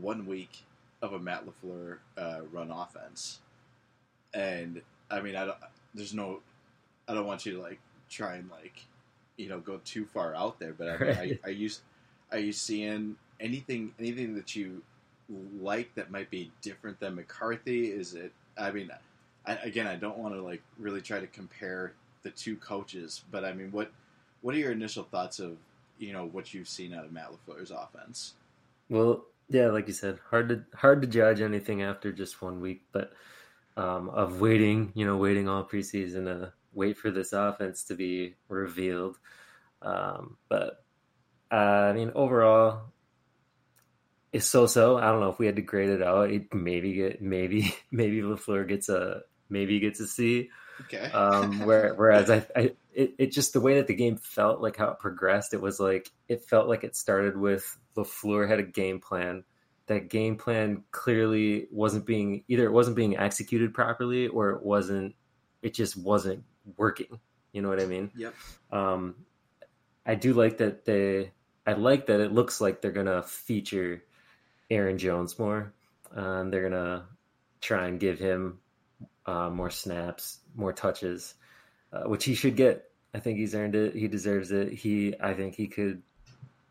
one 0.00 0.26
week 0.26 0.64
of 1.02 1.12
a 1.12 1.18
Matt 1.18 1.44
Lafleur 1.46 1.98
uh, 2.16 2.40
run 2.52 2.70
offense, 2.70 3.40
and 4.34 4.80
I 5.10 5.20
mean 5.20 5.36
I 5.36 5.46
don't 5.46 5.58
there's 5.94 6.14
no 6.14 6.40
I 7.08 7.14
don't 7.14 7.26
want 7.26 7.46
you 7.46 7.52
to 7.56 7.60
like 7.62 7.78
try 8.08 8.36
and 8.36 8.50
like 8.50 8.84
you 9.36 9.48
know 9.48 9.60
go 9.60 9.80
too 9.84 10.06
far 10.06 10.34
out 10.34 10.58
there, 10.58 10.72
but 10.72 10.88
I 10.88 10.92
mean, 10.98 11.16
Right. 11.16 11.40
are, 11.44 11.48
are 11.48 11.52
you 11.52 11.70
are 12.32 12.38
you 12.38 12.52
seeing 12.52 13.16
anything 13.40 13.92
anything 13.98 14.34
that 14.34 14.56
you 14.56 14.82
like 15.60 15.94
that 15.96 16.10
might 16.10 16.30
be 16.30 16.50
different 16.62 16.98
than 17.00 17.14
McCarthy? 17.16 17.88
Is 17.88 18.14
it? 18.14 18.32
I 18.58 18.70
mean, 18.70 18.90
I, 19.46 19.54
again, 19.56 19.86
I 19.86 19.96
don't 19.96 20.18
want 20.18 20.34
to 20.34 20.42
like 20.42 20.62
really 20.78 21.00
try 21.00 21.20
to 21.20 21.26
compare 21.26 21.94
the 22.22 22.30
two 22.30 22.56
coaches, 22.56 23.22
but 23.30 23.44
I 23.44 23.52
mean, 23.52 23.70
what 23.72 23.90
what 24.42 24.54
are 24.54 24.58
your 24.58 24.72
initial 24.72 25.04
thoughts 25.04 25.38
of 25.38 25.56
you 25.98 26.12
know 26.12 26.26
what 26.26 26.52
you've 26.52 26.68
seen 26.68 26.92
out 26.92 27.04
of 27.04 27.12
Matt 27.12 27.30
Lafleur's 27.30 27.70
offense? 27.70 28.34
Well, 28.88 29.24
yeah, 29.48 29.68
like 29.68 29.86
you 29.86 29.92
said, 29.92 30.18
hard 30.30 30.48
to 30.48 30.64
hard 30.74 31.02
to 31.02 31.08
judge 31.08 31.40
anything 31.40 31.82
after 31.82 32.12
just 32.12 32.42
one 32.42 32.60
week, 32.60 32.82
but 32.92 33.12
um, 33.76 34.08
of 34.08 34.40
waiting, 34.40 34.92
you 34.94 35.06
know, 35.06 35.16
waiting 35.16 35.48
all 35.48 35.64
preseason 35.64 36.24
to 36.24 36.52
wait 36.72 36.96
for 36.98 37.10
this 37.10 37.32
offense 37.32 37.84
to 37.84 37.94
be 37.94 38.34
revealed. 38.48 39.18
Um, 39.82 40.36
but 40.48 40.84
uh, 41.50 41.54
I 41.54 41.92
mean, 41.92 42.12
overall, 42.14 42.80
it's 44.32 44.46
so-so. 44.46 44.98
I 44.98 45.06
don't 45.06 45.20
know 45.20 45.30
if 45.30 45.38
we 45.38 45.46
had 45.46 45.56
to 45.56 45.62
grade 45.62 45.90
it 45.90 46.02
out. 46.02 46.30
It 46.30 46.52
maybe 46.52 46.94
get 46.94 47.22
maybe 47.22 47.74
maybe 47.90 48.20
Lafleur 48.22 48.66
gets 48.66 48.88
a 48.88 49.22
maybe 49.48 49.80
get 49.80 49.96
to 49.96 50.06
see. 50.06 50.50
Okay. 50.82 51.10
Um, 51.12 51.60
where, 51.66 51.94
whereas 51.94 52.30
I, 52.30 52.46
I 52.54 52.72
it, 52.92 53.14
it 53.18 53.32
just 53.32 53.52
the 53.52 53.60
way 53.60 53.74
that 53.74 53.86
the 53.86 53.94
game 53.94 54.16
felt, 54.16 54.60
like 54.60 54.76
how 54.76 54.88
it 54.88 54.98
progressed, 54.98 55.54
it 55.54 55.60
was 55.60 55.78
like 55.78 56.10
it 56.28 56.44
felt 56.44 56.68
like 56.68 56.84
it 56.84 56.96
started 56.96 57.36
with 57.36 57.78
Lafleur 57.96 58.48
had 58.48 58.58
a 58.58 58.64
game 58.64 59.00
plan. 59.00 59.44
That 59.86 60.08
game 60.08 60.36
plan 60.36 60.82
clearly 60.90 61.68
wasn't 61.70 62.06
being 62.06 62.42
either 62.48 62.64
it 62.64 62.72
wasn't 62.72 62.96
being 62.96 63.16
executed 63.16 63.72
properly 63.72 64.26
or 64.28 64.50
it 64.50 64.62
wasn't 64.62 65.14
it 65.62 65.74
just 65.74 65.96
wasn't 65.96 66.44
working. 66.76 67.20
You 67.52 67.62
know 67.62 67.68
what 67.68 67.80
I 67.80 67.86
mean? 67.86 68.10
Yep. 68.16 68.34
Um, 68.70 69.14
I 70.04 70.14
do 70.14 70.32
like 70.32 70.58
that 70.58 70.84
they. 70.84 71.32
I 71.66 71.72
like 71.72 72.06
that 72.06 72.20
it 72.20 72.32
looks 72.32 72.60
like 72.60 72.80
they're 72.80 72.92
gonna 72.92 73.22
feature 73.22 74.02
Aaron 74.70 74.98
Jones 74.98 75.38
more. 75.38 75.72
Um, 76.14 76.50
they're 76.50 76.68
gonna 76.68 77.06
try 77.60 77.88
and 77.88 77.98
give 77.98 78.18
him 78.18 78.60
uh, 79.26 79.50
more 79.50 79.70
snaps, 79.70 80.40
more 80.54 80.72
touches, 80.72 81.34
uh, 81.92 82.04
which 82.04 82.24
he 82.24 82.34
should 82.34 82.56
get. 82.56 82.90
I 83.14 83.20
think 83.20 83.38
he's 83.38 83.54
earned 83.54 83.74
it. 83.74 83.94
He 83.94 84.08
deserves 84.08 84.50
it. 84.52 84.72
He, 84.72 85.14
I 85.20 85.34
think 85.34 85.54
he 85.54 85.66
could. 85.66 86.02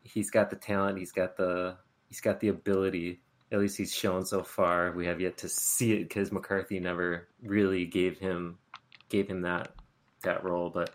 He's 0.04 0.30
got 0.30 0.50
the 0.50 0.56
talent. 0.56 1.00
He's 1.00 1.12
got 1.12 1.38
the. 1.38 1.78
He's 2.08 2.22
got 2.22 2.40
the 2.40 2.50
ability. 2.50 3.22
At 3.52 3.60
least 3.60 3.78
he's 3.78 3.94
shown 3.94 4.26
so 4.26 4.44
far. 4.44 4.92
We 4.92 5.06
have 5.06 5.22
yet 5.22 5.38
to 5.38 5.50
see 5.50 5.94
it 5.94 6.04
because 6.10 6.32
McCarthy 6.32 6.80
never 6.80 7.28
really 7.42 7.86
gave 7.86 8.20
him 8.20 8.58
gave 9.10 9.28
him 9.28 9.42
that 9.42 9.74
that 10.24 10.44
role. 10.44 10.70
But 10.70 10.92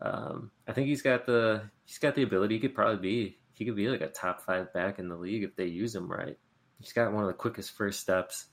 um, 0.00 0.50
I 0.68 0.72
think 0.72 0.88
he's 0.88 1.02
got 1.02 1.26
the 1.26 1.62
he's 1.84 1.98
got 1.98 2.14
the 2.14 2.22
ability. 2.22 2.56
He 2.56 2.60
could 2.60 2.74
probably 2.74 2.98
be 2.98 3.38
he 3.54 3.64
could 3.64 3.76
be 3.76 3.88
like 3.88 4.02
a 4.02 4.08
top 4.08 4.42
five 4.42 4.72
back 4.72 4.98
in 4.98 5.08
the 5.08 5.16
league 5.16 5.42
if 5.42 5.56
they 5.56 5.66
use 5.66 5.94
him 5.94 6.10
right. 6.10 6.36
He's 6.78 6.92
got 6.92 7.12
one 7.12 7.24
of 7.24 7.28
the 7.28 7.34
quickest 7.34 7.70
first 7.72 8.00
steps. 8.00 8.46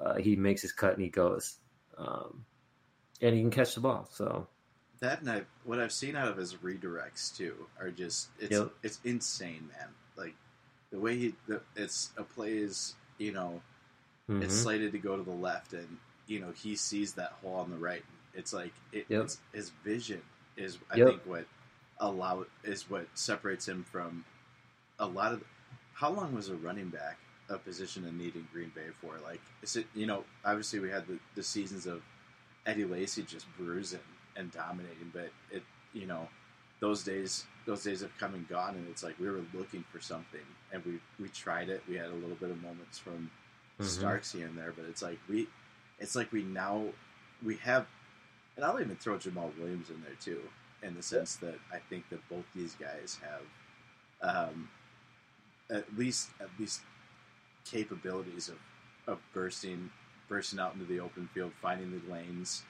Uh, 0.00 0.16
he 0.16 0.34
makes 0.34 0.62
his 0.62 0.72
cut 0.72 0.94
and 0.94 1.02
he 1.02 1.08
goes, 1.08 1.58
um, 1.98 2.44
and 3.20 3.34
he 3.34 3.40
can 3.42 3.50
catch 3.50 3.74
the 3.74 3.80
ball. 3.80 4.08
So 4.10 4.46
That 5.00 5.20
and 5.20 5.30
I, 5.30 5.42
what 5.64 5.80
I've 5.80 5.92
seen 5.92 6.16
out 6.16 6.28
of 6.28 6.36
his 6.36 6.54
redirects 6.54 7.36
too 7.36 7.66
are 7.80 7.90
just 7.90 8.28
it's 8.38 8.52
Yep. 8.52 8.72
it's 8.82 9.00
insane, 9.04 9.68
man. 9.76 9.88
Like 10.16 10.34
the 10.90 10.98
way 11.00 11.16
he 11.16 11.34
the, 11.46 11.60
it's 11.76 12.10
a 12.16 12.22
play 12.22 12.52
is 12.58 12.94
you 13.18 13.32
know 13.32 13.60
it's 14.40 14.54
mhm. 14.54 14.62
slated 14.62 14.92
to 14.92 14.98
go 14.98 15.16
to 15.16 15.22
the 15.22 15.30
left, 15.30 15.72
and 15.72 15.98
you 16.26 16.40
know 16.40 16.52
he 16.52 16.76
sees 16.76 17.14
that 17.14 17.32
hole 17.42 17.56
on 17.56 17.70
the 17.70 17.76
right. 17.76 18.04
It's 18.34 18.52
like 18.52 18.72
it, 18.92 19.06
Yep. 19.08 19.24
it's, 19.24 19.38
his 19.52 19.70
vision 19.84 20.22
is 20.56 20.78
I 20.90 20.98
Yep. 20.98 21.08
think 21.08 21.22
what 21.26 21.46
allow 21.98 22.46
is 22.64 22.88
what 22.90 23.06
separates 23.14 23.66
him 23.68 23.84
from 23.90 24.24
a 24.98 25.06
lot 25.06 25.32
of. 25.32 25.44
How 25.94 26.10
long 26.10 26.34
was 26.34 26.48
a 26.48 26.56
running 26.56 26.88
back 26.88 27.18
a 27.52 27.58
position 27.58 28.04
in 28.06 28.18
need 28.18 28.34
in 28.34 28.46
Green 28.52 28.72
Bay 28.74 28.88
for? 29.00 29.14
Like, 29.24 29.40
is 29.62 29.76
it 29.76 29.86
you 29.94 30.06
know 30.06 30.24
obviously 30.44 30.80
we 30.80 30.90
had 30.90 31.06
the, 31.06 31.18
the 31.34 31.42
seasons 31.42 31.86
of 31.86 32.02
Eddie 32.66 32.84
Lacy 32.84 33.22
just 33.22 33.46
bruising 33.56 34.00
and 34.36 34.50
dominating, 34.50 35.10
but 35.12 35.30
it 35.50 35.62
you 35.92 36.06
know 36.06 36.28
those 36.80 37.04
days 37.04 37.44
those 37.66 37.84
days 37.84 38.00
have 38.00 38.16
come 38.18 38.34
and 38.34 38.48
gone, 38.48 38.74
and 38.74 38.88
it's 38.88 39.02
like 39.02 39.18
we 39.20 39.28
were 39.30 39.44
looking 39.54 39.84
for 39.92 40.00
something, 40.00 40.40
and 40.72 40.84
we 40.84 41.00
we 41.20 41.28
tried 41.28 41.68
it. 41.68 41.82
We 41.88 41.96
had 41.96 42.06
a 42.06 42.14
little 42.14 42.36
bit 42.36 42.50
of 42.50 42.60
moments 42.62 42.98
from 42.98 43.30
Mhm. 43.80 43.84
Starks 43.86 44.32
here 44.32 44.46
and 44.46 44.56
there, 44.58 44.72
but 44.72 44.84
it's 44.84 45.02
like 45.02 45.18
we 45.28 45.48
it's 45.98 46.14
like 46.14 46.30
we 46.32 46.42
now 46.42 46.86
we 47.42 47.56
have, 47.56 47.86
and 48.56 48.64
I'll 48.64 48.80
even 48.80 48.96
throw 48.96 49.16
Jamaal 49.16 49.56
Williams 49.58 49.88
in 49.90 50.02
there 50.02 50.14
too, 50.20 50.40
in 50.82 50.94
the 50.94 51.02
sense 51.02 51.36
that 51.36 51.58
I 51.72 51.78
think 51.78 52.08
that 52.10 52.20
both 52.28 52.44
these 52.54 52.74
guys 52.74 53.18
have 53.22 54.46
um, 54.48 54.68
at 55.70 55.96
least 55.96 56.30
at 56.40 56.48
least 56.58 56.80
capabilities 57.64 58.48
of, 58.48 58.58
of 59.06 59.18
bursting 59.32 59.90
bursting 60.28 60.58
out 60.58 60.72
into 60.72 60.86
the 60.86 60.98
open 60.98 61.28
field, 61.34 61.52
finding 61.60 61.90
the 61.90 62.12
lanes, 62.12 62.62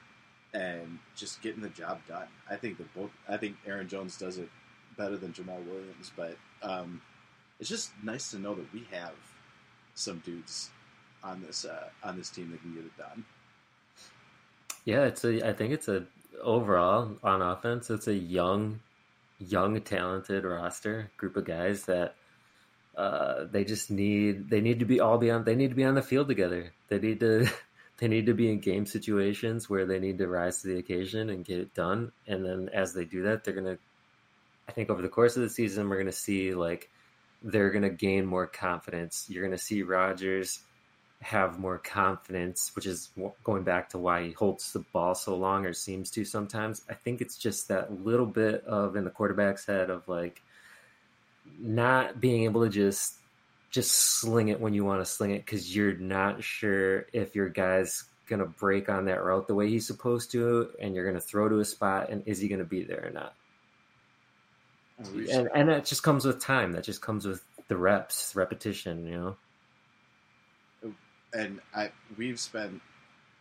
and 0.53 0.99
just 1.15 1.41
getting 1.43 1.63
the 1.63 1.69
job 1.69 2.01
done. 2.09 2.27
I 2.51 2.57
think 2.57 2.79
that 2.79 2.93
both. 2.95 3.11
I 3.29 3.37
think 3.37 3.57
Aaron 3.67 3.89
Jones 3.89 4.19
does 4.19 4.39
it 4.39 4.49
better 4.97 5.17
than 5.17 5.33
Jamaal 5.33 5.65
Williams, 5.67 6.11
but 6.17 6.37
um, 6.63 7.01
it's 7.61 7.69
just 7.69 7.93
nice 8.03 8.31
to 8.33 8.39
know 8.39 8.55
that 8.55 8.73
we 8.73 8.87
have 8.91 9.15
some 9.95 10.19
dudes 10.25 10.71
on 11.23 11.43
this 11.43 11.65
uh, 11.65 11.89
on 12.03 12.17
this 12.19 12.31
team 12.31 12.51
that 12.51 12.61
can 12.61 12.75
get 12.75 12.85
it 12.85 12.97
done. 12.99 13.25
Yeah, 14.85 15.05
it's 15.05 15.25
a. 15.25 15.49
I 15.49 15.53
think 15.53 15.73
it's 15.73 15.89
a 15.89 16.05
overall 16.43 17.17
on 17.23 17.41
offense. 17.41 17.91
It's 17.91 18.09
a 18.09 18.15
young, 18.15 18.81
young, 19.39 19.81
talented 19.81 20.45
roster 20.45 21.11
group 21.17 21.37
of 21.37 21.45
guys 21.45 21.85
that 21.85 22.17
uh, 22.97 23.45
they 23.51 23.65
just 23.65 23.91
need. 23.91 24.51
They 24.51 24.61
need 24.61 24.81
to 24.81 24.85
be 24.85 25.01
all 25.01 25.19
be 25.19 25.31
on. 25.31 25.45
They 25.45 25.55
need 25.55 25.71
to 25.71 25.77
be 25.77 25.85
on 25.85 25.95
the 25.95 26.03
field 26.03 26.29
together. 26.29 26.73
They 26.89 26.99
need 26.99 27.21
to. 27.21 27.49
They 27.99 28.09
need 28.09 28.27
to 28.27 28.35
be 28.35 28.51
in 28.51 28.59
game 28.59 28.85
situations 28.85 29.71
where 29.71 29.87
they 29.87 30.01
need 30.01 30.19
to 30.19 30.27
rise 30.27 30.63
to 30.63 30.69
the 30.69 30.79
occasion 30.79 31.31
and 31.31 31.45
get 31.45 31.61
it 31.61 31.73
done. 31.73 32.11
And 32.27 32.45
then 32.45 32.69
as 32.73 32.95
they 32.95 33.05
do 33.05 33.23
that, 33.25 33.45
they're 33.45 33.55
gonna. 33.55 33.79
I 34.69 34.73
think 34.73 34.91
over 34.91 35.03
the 35.03 35.09
course 35.09 35.37
of 35.37 35.43
the 35.43 35.49
season, 35.49 35.89
we're 35.89 35.99
gonna 35.99 36.11
see 36.11 36.53
like 36.53 36.91
they're 37.45 37.71
gonna 37.71 37.91
gain 37.91 38.27
more 38.27 38.49
confidence. 38.49 39.27
You're 39.29 39.45
gonna 39.45 39.57
see 39.57 39.85
Rodgers 39.85 40.59
have 41.21 41.61
more 41.61 41.79
confidence, 41.79 42.73
which 42.75 42.87
is 42.87 43.11
going 43.45 43.63
back 43.63 43.91
to 43.91 43.99
why 43.99 44.25
he 44.25 44.33
holds 44.33 44.73
the 44.73 44.81
ball 44.93 45.15
so 45.15 45.37
long 45.37 45.65
or 45.65 45.73
seems 45.73 46.11
to 46.11 46.25
sometimes. 46.25 46.83
I 46.91 46.95
think 46.95 47.21
it's 47.21 47.39
just 47.39 47.69
that 47.69 48.05
little 48.05 48.27
bit 48.27 48.65
of 48.65 48.97
in 48.97 49.05
the 49.05 49.11
quarterback's 49.11 49.65
head 49.65 49.91
of 49.91 50.09
like 50.09 50.43
not 51.59 52.21
being 52.21 52.45
able 52.45 52.65
to 52.65 52.71
just 52.71 53.15
just 53.71 53.93
sling 53.93 54.49
it 54.49 54.61
when 54.61 54.75
you 54.75 54.85
want 54.85 55.01
to 55.01 55.05
sling 55.05 55.31
it 55.31 55.45
because 55.45 55.75
you're 55.75 55.95
not 55.95 56.45
sure 56.45 57.07
if 57.13 57.35
your 57.35 57.49
guy's 57.49 58.05
gonna 58.27 58.47
break 58.47 58.89
on 58.89 59.07
that 59.07 59.23
route 59.23 59.47
the 59.47 59.55
way 59.55 59.69
he's 59.69 59.87
supposed 59.87 60.31
to, 60.33 60.71
and 60.81 60.95
you're 60.95 61.07
gonna 61.07 61.21
throw 61.21 61.49
to 61.49 61.59
a 61.59 61.65
spot, 61.65 62.11
and 62.11 62.23
is 62.27 62.39
he 62.39 62.49
gonna 62.49 62.65
be 62.65 62.85
there 62.85 63.07
or 63.07 63.11
not? 63.11 63.35
And 64.99 65.49
and 65.55 65.69
that 65.69 65.85
just 65.85 66.03
comes 66.03 66.25
with 66.25 66.41
time. 66.41 66.73
That 66.73 66.85
just 66.85 67.01
comes 67.01 67.27
with 67.27 67.43
the 67.69 67.77
reps, 67.77 68.37
repetition. 68.37 69.07
You 69.07 69.37
know. 70.83 70.95
and 71.33 71.61
I 71.75 71.91
we've 72.17 72.39
spent 72.39 72.81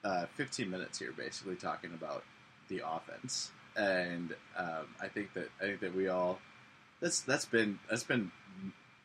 uh, 0.04 0.26
15 0.36 0.70
minutes 0.70 0.98
here 0.98 1.12
basically 1.12 1.56
talking 1.56 1.94
about 1.94 2.24
the 2.70 2.82
offense, 2.86 3.52
and 3.76 4.34
um, 4.58 4.88
I 5.02 5.08
think 5.08 5.34
that 5.34 5.50
I 5.62 5.66
think 5.66 5.82
that 5.82 5.96
we 5.96 6.08
all 6.08 6.40
that's 7.02 7.22
that's 7.22 7.46
been 7.46 7.80
that's 7.90 8.04
been 8.04 8.32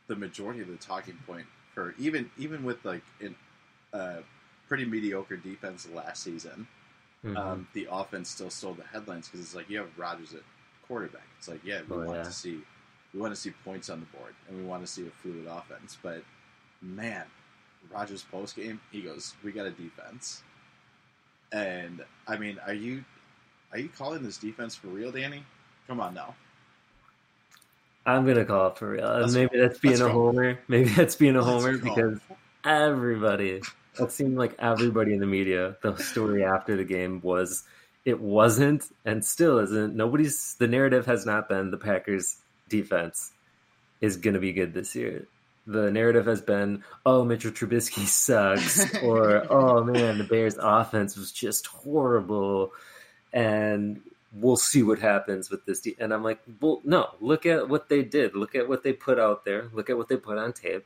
the 0.06 0.16
majority 0.16 0.60
of 0.60 0.68
the 0.68 0.76
talking 0.76 1.18
point 1.26 1.46
for 1.74 1.94
even 1.98 2.30
even 2.38 2.62
with 2.64 2.84
like 2.84 3.02
in 3.20 3.34
uh, 3.92 4.18
pretty 4.68 4.84
mediocre 4.84 5.36
defense 5.36 5.88
last 5.92 6.22
season. 6.22 6.66
Mhm. 7.24 7.36
Um, 7.36 7.68
the 7.72 7.88
offense 7.90 8.28
still 8.30 8.50
stole 8.50 8.74
the 8.74 8.84
headlines 8.84 9.26
because 9.26 9.40
it's 9.40 9.54
like 9.54 9.68
you 9.70 9.78
have 9.78 9.88
Rodgers 9.98 10.34
at 10.34 10.42
quarterback. 10.86 11.26
It's 11.38 11.48
like 11.48 11.64
yeah, 11.64 11.80
we 11.88 11.96
Oh, 11.96 12.04
want 12.04 12.18
yeah. 12.18 12.22
to 12.24 12.32
see 12.32 12.60
we 13.14 13.20
want 13.20 13.34
to 13.34 13.40
see 13.40 13.50
points 13.64 13.88
on 13.90 14.00
the 14.00 14.06
board 14.18 14.34
and 14.48 14.56
we 14.58 14.64
want 14.64 14.82
to 14.84 14.86
see 14.86 15.06
a 15.06 15.10
fluid 15.10 15.46
offense. 15.46 15.96
But 16.02 16.22
man, 16.82 17.24
Rodgers 17.90 18.22
post 18.22 18.54
game, 18.56 18.80
he 18.92 19.00
goes, 19.00 19.34
"We 19.42 19.52
got 19.52 19.66
a 19.66 19.70
defense." 19.70 20.42
And 21.52 22.04
I 22.26 22.36
mean, 22.36 22.58
are 22.66 22.74
you 22.74 23.04
are 23.72 23.78
you 23.78 23.88
calling 23.88 24.22
this 24.22 24.36
defense 24.38 24.74
for 24.76 24.88
real, 24.88 25.10
Danny? 25.10 25.44
Come 25.86 26.00
on 26.00 26.14
now. 26.14 26.34
I'm 28.06 28.24
gonna 28.24 28.44
call 28.44 28.68
it 28.68 28.78
for 28.78 28.90
real. 28.90 29.04
Uh, 29.04 29.12
and 29.14 29.22
Let's 29.22 29.34
maybe 29.34 29.58
that's 29.58 29.78
being 29.80 29.94
Let's 29.94 30.04
a 30.04 30.08
homer. 30.08 30.58
Maybe 30.68 30.88
that's 30.90 31.16
being 31.16 31.36
a 31.36 31.42
homer 31.42 31.76
because 31.76 32.20
everybody, 32.64 33.60
it 33.98 34.12
seemed 34.12 34.38
like 34.38 34.54
everybody 34.60 35.12
in 35.12 35.18
the 35.18 35.26
media, 35.26 35.76
the 35.82 35.96
story 35.96 36.44
after 36.44 36.76
the 36.76 36.84
game 36.84 37.20
was 37.22 37.64
it 38.04 38.20
wasn't 38.20 38.84
and 39.04 39.24
still 39.24 39.58
isn't. 39.58 39.96
Nobody's 39.96 40.54
the 40.54 40.68
narrative 40.68 41.04
has 41.06 41.26
not 41.26 41.48
been 41.48 41.72
the 41.72 41.76
Packers 41.76 42.36
defense 42.68 43.32
is 44.00 44.16
gonna 44.16 44.38
be 44.38 44.52
good 44.52 44.72
this 44.72 44.94
year. 44.94 45.26
The 45.66 45.90
narrative 45.90 46.26
has 46.26 46.40
been, 46.40 46.84
oh, 47.04 47.24
Mitchell 47.24 47.50
Trubisky 47.50 48.06
sucks, 48.06 49.02
or 49.02 49.44
oh 49.52 49.82
man, 49.82 50.18
the 50.18 50.24
Bears 50.24 50.56
offense 50.60 51.16
was 51.16 51.32
just 51.32 51.66
horrible, 51.66 52.72
and 53.32 54.00
we'll 54.40 54.56
see 54.56 54.82
what 54.82 54.98
happens 54.98 55.50
with 55.50 55.64
this. 55.64 55.80
De-. 55.80 55.96
And 55.98 56.12
I'm 56.12 56.22
like, 56.22 56.40
well, 56.60 56.80
no, 56.84 57.10
look 57.20 57.46
at 57.46 57.68
what 57.68 57.88
they 57.88 58.02
did. 58.02 58.34
Look 58.34 58.54
at 58.54 58.68
what 58.68 58.82
they 58.82 58.92
put 58.92 59.18
out 59.18 59.44
there. 59.44 59.68
Look 59.72 59.90
at 59.90 59.96
what 59.96 60.08
they 60.08 60.16
put 60.16 60.38
on 60.38 60.52
tape. 60.52 60.84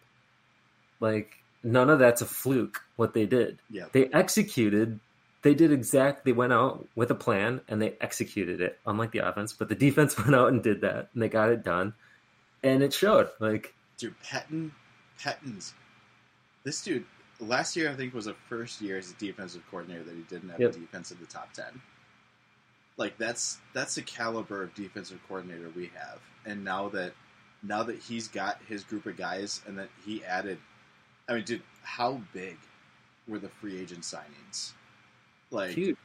Like, 1.00 1.37
none 1.62 1.90
of 1.90 1.99
that's 1.99 2.23
a 2.23 2.26
fluke, 2.26 2.83
what 2.97 3.14
they 3.14 3.26
did. 3.26 3.59
Yeah. 3.71 3.87
They 3.92 4.07
executed, 4.07 5.00
they 5.42 5.54
did 5.54 5.73
exact, 5.73 6.25
they 6.25 6.33
went 6.33 6.52
out 6.52 6.87
with 6.95 7.11
a 7.11 7.14
plan 7.14 7.61
and 7.69 7.80
they 7.80 7.97
executed 8.00 8.61
it, 8.61 8.78
unlike 8.87 9.12
the 9.12 9.26
offense. 9.26 9.52
But 9.52 9.69
the 9.69 9.75
defense 9.75 10.19
went 10.19 10.35
out 10.35 10.49
and 10.49 10.62
did 10.62 10.83
that 10.83 11.09
and 11.14 11.23
they 11.23 11.28
got 11.28 11.50
it 11.50 11.64
done. 11.64 11.95
And 12.62 12.83
it 12.83 12.92
showed. 12.92 13.30
Like, 13.40 13.75
Dude, 13.97 14.14
Pettine, 14.23 14.71
Pettine's 15.19 15.75
this 16.64 16.83
dude 16.83 17.04
last 17.38 17.75
year 17.76 17.90
I 17.90 17.95
think 17.95 18.12
was 18.14 18.26
the 18.26 18.35
first 18.49 18.80
year 18.80 18.99
as 18.99 19.11
a 19.11 19.14
defensive 19.14 19.62
coordinator 19.71 20.04
that 20.04 20.14
he 20.14 20.23
didn't 20.23 20.50
have 20.50 20.61
Yep. 20.61 20.76
a 20.76 20.78
defense 20.78 21.11
in 21.11 21.19
the 21.21 21.26
top 21.26 21.52
ten. 21.52 21.80
Like 23.00 23.16
that's 23.16 23.59
that's 23.73 23.95
the 23.95 24.02
caliber 24.02 24.62
of 24.62 24.75
defensive 24.75 25.19
coordinator 25.26 25.71
we 25.75 25.90
have. 25.97 26.21
And 26.45 26.62
now 26.62 26.90
that 26.90 27.14
now 27.62 27.83
that 27.83 27.97
he's 27.99 28.28
got 28.28 28.59
his 28.69 28.85
group 28.85 29.07
of 29.07 29.16
guys 29.16 29.62
and 29.66 29.78
that 29.78 29.88
he 30.04 30.23
added 30.23 30.59
I 31.26 31.35
mean, 31.35 31.45
dude, 31.45 31.62
how 31.83 32.21
big 32.35 32.59
were 33.26 33.38
the 33.38 33.49
free 33.49 33.80
agent 33.80 34.02
signings? 34.02 34.73
Like 35.50 35.71
huge. 35.71 35.97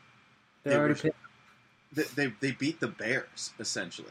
they 0.64 0.78
were- 0.78 0.96
they, 1.92 2.04
they 2.16 2.34
they 2.40 2.52
beat 2.52 2.80
the 2.80 2.88
Bears 2.88 3.52
essentially. 3.60 4.08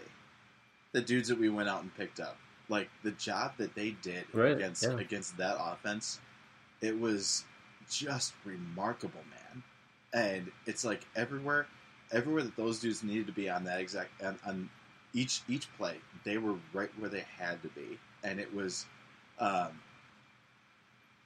The 0.93 1.01
dudes 1.01 1.29
that 1.29 1.39
we 1.41 1.49
went 1.49 1.71
out 1.71 1.81
and 1.83 1.95
picked 1.97 2.21
up, 2.21 2.37
like 2.69 2.91
the 3.03 3.13
job 3.13 3.53
that 3.57 3.75
they 3.75 3.93
did 4.03 4.25
Right, 4.35 4.53
against 4.53 4.83
yeah. 4.83 4.99
against 4.99 5.39
that 5.39 5.57
offense, 5.59 6.21
it 6.83 7.01
was 7.01 7.45
just 7.91 8.35
remarkable, 8.45 9.23
man. 9.31 9.63
And 10.13 10.53
it's 10.67 10.85
like 10.85 11.01
everywhere, 11.17 11.67
everywhere 12.15 12.45
that 12.45 12.57
those 12.57 12.81
dudes 12.81 13.03
needed 13.03 13.27
to 13.27 13.33
be 13.33 13.51
on 13.51 13.65
that 13.65 13.81
exact 13.81 14.23
on, 14.23 14.39
on 14.47 14.71
each 15.13 15.43
each 15.49 15.69
play, 15.77 15.97
they 16.25 16.39
were 16.39 16.55
right 16.73 16.91
where 16.99 17.11
they 17.11 17.25
had 17.39 17.61
to 17.63 17.69
be, 17.69 17.99
and 18.23 18.41
it 18.41 18.55
was 18.55 18.87
um, 19.39 19.69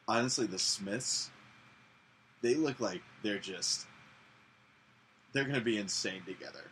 honestly 0.09 0.47
the 0.47 0.59
Smiths. 0.59 1.31
They 2.43 2.55
look 2.55 2.81
like 2.81 3.03
they're 3.23 3.39
just 3.39 3.87
they're 5.33 5.45
going 5.45 5.57
to 5.57 5.61
be 5.61 5.79
insane 5.79 6.23
together. 6.27 6.65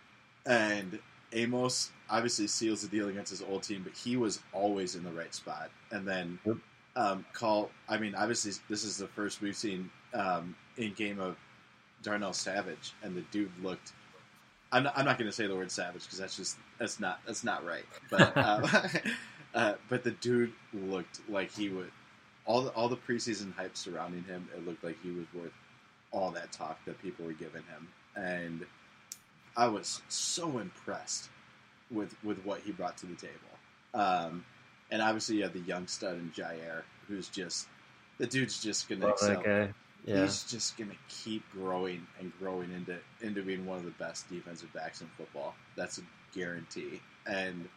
And 0.47 0.99
Amos 1.33 1.91
obviously 2.09 2.47
seals 2.47 2.83
the 2.83 2.89
deal 2.89 3.09
against 3.09 3.31
his 3.31 3.43
old 3.43 3.63
team, 3.63 3.83
but 3.83 3.93
he 3.93 4.17
was 4.17 4.41
always 4.53 4.95
in 4.95 5.05
the 5.05 5.11
right 5.11 5.35
spot. 5.35 5.71
And 5.91 6.07
then 6.07 6.39
Yep. 6.45 6.57
um, 6.97 7.27
call. 7.33 7.71
I 7.89 7.99
mean, 7.99 8.15
obviously 8.15 8.53
this 8.69 8.85
is 8.85 8.97
the 8.97 9.09
first 9.09 9.41
we've 9.41 9.57
seen 9.57 9.91
um, 10.15 10.55
in 10.77 10.93
game 10.95 11.21
of 11.21 11.37
Darnell 12.03 12.33
Savage, 12.33 12.93
and 13.03 13.17
the 13.17 13.23
dude 13.33 13.51
looked. 13.63 13.93
I'm 14.73 14.85
not, 14.85 14.99
I'm 14.99 15.05
not 15.05 15.19
going 15.19 15.31
to 15.31 15.37
say 15.37 15.47
the 15.47 15.55
word 15.55 15.71
savage 15.71 16.03
because 16.03 16.19
that's 16.19 16.37
just 16.37 16.57
that's 16.79 16.99
not 17.01 17.21
that's 17.27 17.45
not 17.45 17.65
right. 17.65 17.85
But 18.11 18.37
um, 18.37 18.65
uh, 19.55 19.75
but 19.89 20.05
the 20.05 20.11
dude 20.13 20.53
looked 20.73 21.21
like 21.29 21.53
he 21.53 21.69
would 21.69 21.91
all 22.45 22.63
the, 22.63 22.71
all 22.71 22.89
the 22.89 22.97
preseason 22.97 23.55
hype 23.55 23.77
surrounding 23.77 24.25
him. 24.25 24.49
It 24.57 24.67
looked 24.67 24.85
like 24.85 24.97
he 25.03 25.11
was 25.11 25.27
worth 25.35 25.53
all 26.13 26.31
that 26.33 26.53
talk 26.53 26.85
that 26.87 27.01
people 27.03 27.27
were 27.27 27.33
giving 27.33 27.63
him, 27.63 27.89
and 28.17 28.67
I 29.57 29.69
was 29.69 30.03
so 30.09 30.59
impressed 30.59 31.29
with 31.91 32.15
with 32.25 32.45
what 32.45 32.61
he 32.61 32.73
brought 32.73 32.97
to 32.99 33.07
the 33.07 33.17
table. 33.17 33.35
Um, 33.95 34.45
and 34.91 35.03
obviously, 35.03 35.37
you 35.37 35.43
have 35.43 35.53
the 35.53 35.61
young 35.61 35.87
stud 35.87 36.15
in 36.15 36.31
Jaire, 36.31 36.83
who's 37.09 37.29
just 37.29 37.69
the 38.19 38.27
dude's 38.27 38.63
just 38.63 38.89
gonna 38.89 39.07
Love 39.07 39.15
excel. 39.15 39.43
Yeah. 40.07 40.23
He's 40.23 40.45
just 40.45 40.77
gonna 40.79 40.95
keep 41.09 41.43
growing 41.53 42.07
and 42.21 42.33
growing 42.39 42.73
into 42.73 42.99
into 43.21 43.43
being 43.43 43.67
one 43.67 43.79
of 43.79 43.85
the 43.85 43.91
best 43.93 44.29
defensive 44.31 44.73
backs 44.73 45.01
in 45.01 45.09
football. 45.19 45.55
That's 45.77 45.99
a 45.99 46.03
guarantee. 46.35 47.01
And 47.27 47.69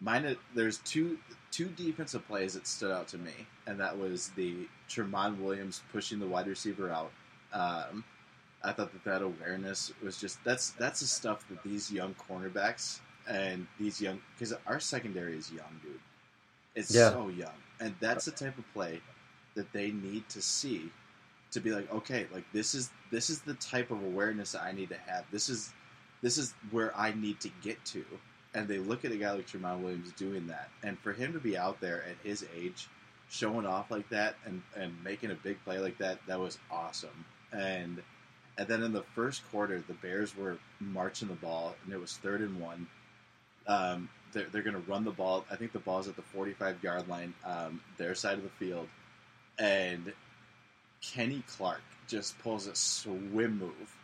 mine, 0.00 0.36
there's 0.54 0.78
two 0.78 1.18
two 1.50 1.66
defensive 1.66 2.26
plays 2.28 2.54
that 2.54 2.66
stood 2.66 2.92
out 2.92 3.08
to 3.08 3.18
me, 3.18 3.32
and 3.66 3.80
that 3.80 3.98
was 3.98 4.28
the 4.30 4.68
Tramon 4.88 5.38
Williams 5.40 5.82
pushing 5.92 6.20
the 6.20 6.26
wide 6.26 6.46
receiver 6.46 6.90
out. 6.90 7.10
Um, 7.52 8.04
I 8.62 8.72
thought 8.72 8.92
that 8.92 9.04
that 9.04 9.22
awareness 9.22 9.92
was 10.02 10.20
just 10.20 10.42
that's 10.44 10.70
that's 10.70 11.00
the 11.00 11.06
stuff 11.06 11.46
that 11.48 11.62
these 11.64 11.90
young 11.90 12.14
cornerbacks 12.14 13.00
and 13.28 13.66
these 13.80 14.00
young 14.00 14.20
because 14.34 14.54
our 14.66 14.80
secondary 14.80 15.36
is 15.36 15.50
young, 15.50 15.80
dude. 15.82 16.00
It's 16.74 16.94
Yeah. 16.94 17.10
so 17.10 17.28
young, 17.28 17.54
and 17.80 17.94
that's 18.00 18.26
the 18.26 18.30
type 18.32 18.58
of 18.58 18.72
play 18.72 19.00
that 19.54 19.72
they 19.72 19.90
need 19.90 20.28
to 20.28 20.40
see 20.40 20.90
to 21.52 21.60
be 21.60 21.70
like, 21.70 21.92
okay, 21.92 22.26
like 22.32 22.44
this 22.52 22.74
is 22.74 22.90
this 23.10 23.30
is 23.30 23.40
the 23.40 23.54
type 23.54 23.90
of 23.90 24.02
awareness 24.02 24.54
I 24.54 24.72
need 24.72 24.90
to 24.90 24.98
have. 25.06 25.24
This 25.30 25.48
is 25.48 25.72
this 26.22 26.38
is 26.38 26.54
where 26.70 26.96
I 26.96 27.12
need 27.12 27.40
to 27.40 27.50
get 27.62 27.82
to. 27.86 28.04
And 28.54 28.66
they 28.66 28.78
look 28.78 29.04
at 29.04 29.12
a 29.12 29.16
guy 29.16 29.32
like 29.32 29.46
Tramon 29.46 29.80
Williams 29.80 30.12
doing 30.12 30.46
that, 30.48 30.70
and 30.82 30.98
for 30.98 31.12
him 31.12 31.32
to 31.32 31.38
be 31.38 31.56
out 31.56 31.80
there 31.80 32.02
at 32.04 32.16
his 32.24 32.44
age, 32.56 32.88
showing 33.28 33.66
off 33.66 33.90
like 33.90 34.08
that 34.08 34.36
and 34.44 34.62
and 34.76 34.92
making 35.04 35.30
a 35.30 35.34
big 35.34 35.62
play 35.64 35.78
like 35.78 35.98
that, 35.98 36.18
that 36.26 36.40
was 36.40 36.58
awesome. 36.70 37.24
And 37.52 38.02
and 38.56 38.66
then 38.66 38.82
in 38.82 38.92
the 38.92 39.04
first 39.14 39.48
quarter, 39.50 39.82
the 39.86 39.94
Bears 39.94 40.36
were 40.36 40.58
marching 40.80 41.28
the 41.28 41.34
ball, 41.34 41.76
and 41.84 41.92
it 41.92 42.00
was 42.00 42.16
third 42.16 42.40
and 42.40 42.60
one. 42.60 42.86
Um, 43.66 44.08
they're 44.32 44.46
they're 44.50 44.62
going 44.62 44.82
to 44.82 44.90
run 44.90 45.04
the 45.04 45.10
ball. 45.10 45.44
I 45.50 45.56
think 45.56 45.72
the 45.72 45.78
ball's 45.78 46.08
at 46.08 46.16
the 46.16 46.22
45 46.22 46.82
yard 46.82 47.08
line, 47.08 47.34
um, 47.44 47.80
their 47.96 48.14
side 48.14 48.38
of 48.38 48.42
the 48.42 48.50
field, 48.50 48.88
and 49.58 50.12
Kenny 51.00 51.42
Clark 51.46 51.82
just 52.06 52.38
pulls 52.40 52.66
a 52.66 52.74
swim 52.74 53.58
move 53.58 53.96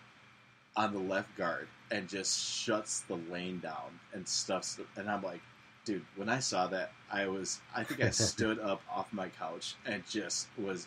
on 0.77 0.93
the 0.93 0.99
left 0.99 1.37
guard 1.37 1.69
and 1.91 2.09
just 2.09 2.41
shuts 2.41 3.01
the 3.01 3.17
lane 3.31 3.61
down 3.61 3.99
and 4.13 4.27
stuffs. 4.27 4.75
The, 4.75 4.85
and 4.97 5.09
I'm 5.09 5.23
like, 5.23 5.41
dude, 5.85 6.05
when 6.17 6.29
I 6.29 6.41
saw 6.41 6.67
that, 6.69 6.93
I 7.11 7.27
was, 7.27 7.61
I 7.75 7.85
think 7.85 8.03
I 8.03 8.11
stood 8.11 8.59
up 8.59 8.83
off 8.91 9.13
my 9.13 9.29
couch 9.29 9.77
and 9.87 10.07
just 10.09 10.49
was, 10.59 10.87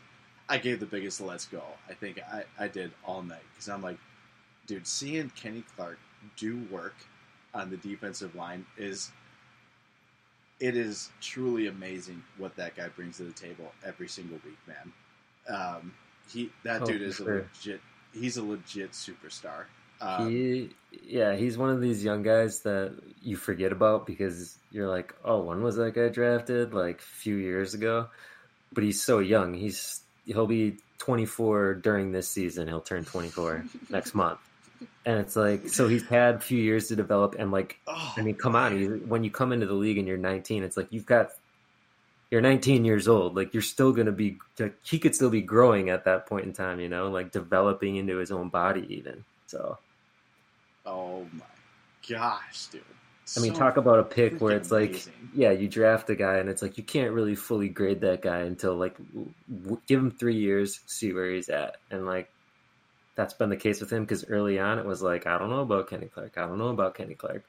I 0.49 0.57
gave 0.57 0.79
the 0.79 0.85
biggest 0.85 1.21
let's 1.21 1.45
go. 1.45 1.63
I 1.89 1.93
think 1.93 2.19
I, 2.31 2.43
I 2.59 2.67
did 2.67 2.91
all 3.05 3.21
night 3.21 3.43
because 3.53 3.69
I'm 3.69 3.81
like, 3.81 3.97
dude, 4.65 4.87
seeing 4.87 5.29
Kenny 5.31 5.63
Clark 5.75 5.97
do 6.35 6.61
work 6.69 6.95
on 7.53 7.69
the 7.69 7.77
defensive 7.77 8.35
line 8.35 8.65
is 8.77 9.11
it 10.59 10.75
is 10.75 11.09
truly 11.21 11.67
amazing 11.67 12.23
what 12.37 12.55
that 12.55 12.75
guy 12.75 12.87
brings 12.89 13.17
to 13.17 13.23
the 13.23 13.31
table 13.31 13.71
every 13.85 14.07
single 14.07 14.39
week, 14.43 14.57
man. 14.67 14.91
Um, 15.47 15.93
he 16.31 16.51
that 16.63 16.81
Oh, 16.81 16.85
dude 16.85 17.01
is 17.01 17.19
a 17.19 17.23
legit. 17.23 17.81
He's 18.13 18.37
a 18.37 18.43
legit 18.43 18.91
superstar. 18.91 19.65
Um, 19.99 20.29
he, 20.29 20.69
yeah, 21.07 21.35
he's 21.35 21.57
one 21.57 21.69
of 21.69 21.81
these 21.81 22.03
young 22.03 22.21
guys 22.21 22.61
that 22.61 22.93
you 23.23 23.35
forget 23.35 23.71
about 23.71 24.05
because 24.05 24.57
you're 24.71 24.87
like, 24.87 25.15
oh, 25.23 25.41
when 25.41 25.63
was 25.63 25.75
that 25.77 25.95
guy 25.95 26.09
drafted? 26.09 26.73
Like 26.73 26.99
a 26.99 27.03
few 27.03 27.35
years 27.35 27.73
ago. 27.73 28.07
But 28.73 28.83
he's 28.83 29.01
so 29.01 29.19
young. 29.19 29.53
He's 29.53 30.01
he'll 30.25 30.47
be 30.47 30.77
24 30.99 31.75
during 31.75 32.11
this 32.11 32.27
season. 32.27 32.67
He'll 32.67 32.81
turn 32.81 33.05
24 33.05 33.65
next 33.89 34.13
month. 34.13 34.39
And 35.05 35.19
it's 35.19 35.35
like, 35.35 35.69
so 35.69 35.87
he's 35.87 36.05
had 36.05 36.35
a 36.35 36.39
few 36.39 36.61
years 36.61 36.89
to 36.89 36.95
develop. 36.95 37.35
And 37.39 37.49
like, 37.49 37.79
oh, 37.87 38.13
I 38.17 38.21
mean, 38.21 38.35
come 38.35 38.55
on, 38.55 39.07
when 39.07 39.23
you 39.23 39.31
come 39.31 39.53
into 39.53 39.65
the 39.65 39.73
league 39.73 39.97
and 39.97 40.07
you're 40.07 40.17
19, 40.17 40.63
it's 40.63 40.75
like 40.77 40.87
you've 40.91 41.05
got 41.05 41.29
you're 42.29 42.41
19 42.41 42.83
years 42.85 43.07
old. 43.07 43.35
Like 43.35 43.53
you're 43.53 43.63
still 43.63 43.91
gonna 43.93 44.11
be. 44.11 44.37
He 44.83 44.99
could 44.99 45.15
still 45.15 45.29
be 45.29 45.41
growing 45.41 45.89
at 45.89 46.05
that 46.05 46.25
point 46.25 46.45
in 46.45 46.53
time. 46.53 46.79
You 46.79 46.89
know, 46.89 47.09
like 47.09 47.31
developing 47.31 47.95
into 47.95 48.17
his 48.17 48.31
own 48.31 48.49
body 48.49 48.85
even. 48.89 49.23
So. 49.47 49.77
Oh 50.85 51.25
my 51.33 51.45
gosh, 52.09 52.67
dude. 52.67 52.81
I 53.35 53.41
mean, 53.41 53.53
So 53.53 53.59
talk 53.59 53.75
about 53.75 53.99
a 53.99 54.03
pick 54.03 54.39
where 54.39 54.55
it's 54.55 54.71
like, 54.71 54.89
amazing. 54.91 55.13
yeah, 55.35 55.51
you 55.51 55.67
draft 55.67 56.09
a 56.09 56.15
guy 56.15 56.37
and 56.37 56.47
it's 56.47 56.61
like 56.61 56.77
you 56.77 56.83
can't 56.83 57.11
really 57.11 57.35
fully 57.35 57.67
grade 57.67 57.99
that 58.01 58.21
guy 58.21 58.39
until 58.39 58.75
like 58.75 58.95
w- 59.49 59.81
give 59.85 59.99
him 59.99 60.11
three 60.11 60.37
years, 60.37 60.79
see 60.85 61.11
where 61.11 61.29
he's 61.31 61.49
at, 61.49 61.75
and 61.91 62.05
like 62.05 62.29
that's 63.15 63.33
been 63.33 63.49
the 63.49 63.57
case 63.57 63.81
with 63.81 63.91
him 63.91 64.03
because 64.03 64.23
early 64.29 64.59
on 64.59 64.79
it 64.79 64.85
was 64.85 65.01
like 65.01 65.27
I 65.27 65.37
don't 65.37 65.49
know 65.49 65.59
about 65.59 65.89
Kenny 65.89 66.05
Clark, 66.07 66.37
I 66.37 66.41
don't 66.47 66.57
know 66.57 66.69
about 66.69 66.95
Kenny 66.95 67.15
Clark. 67.15 67.43